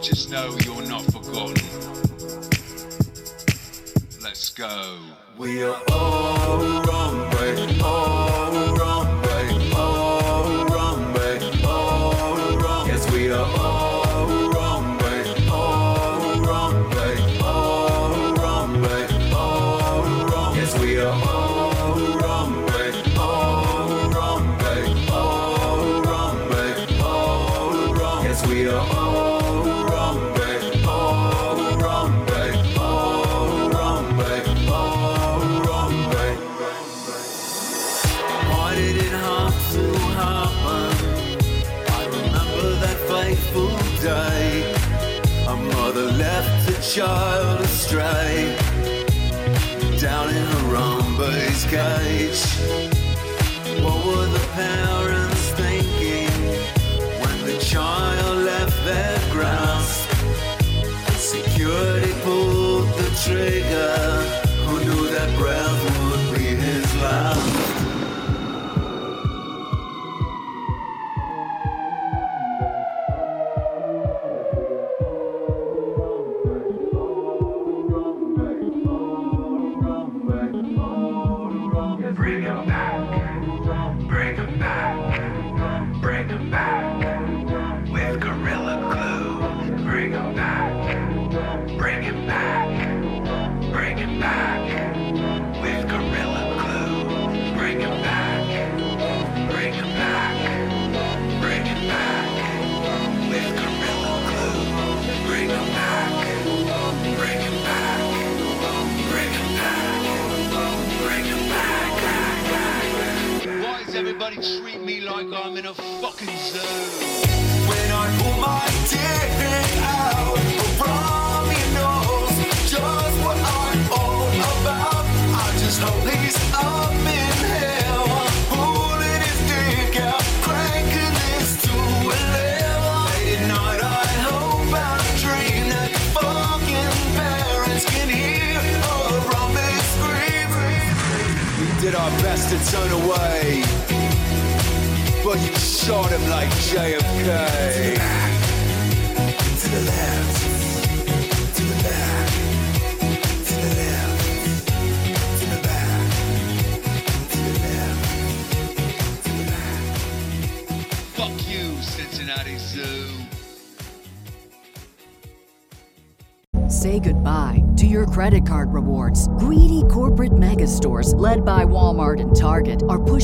[0.00, 1.66] Just know you're not forgotten.
[4.22, 4.98] Let's go.
[5.36, 8.71] We are all Harambe, all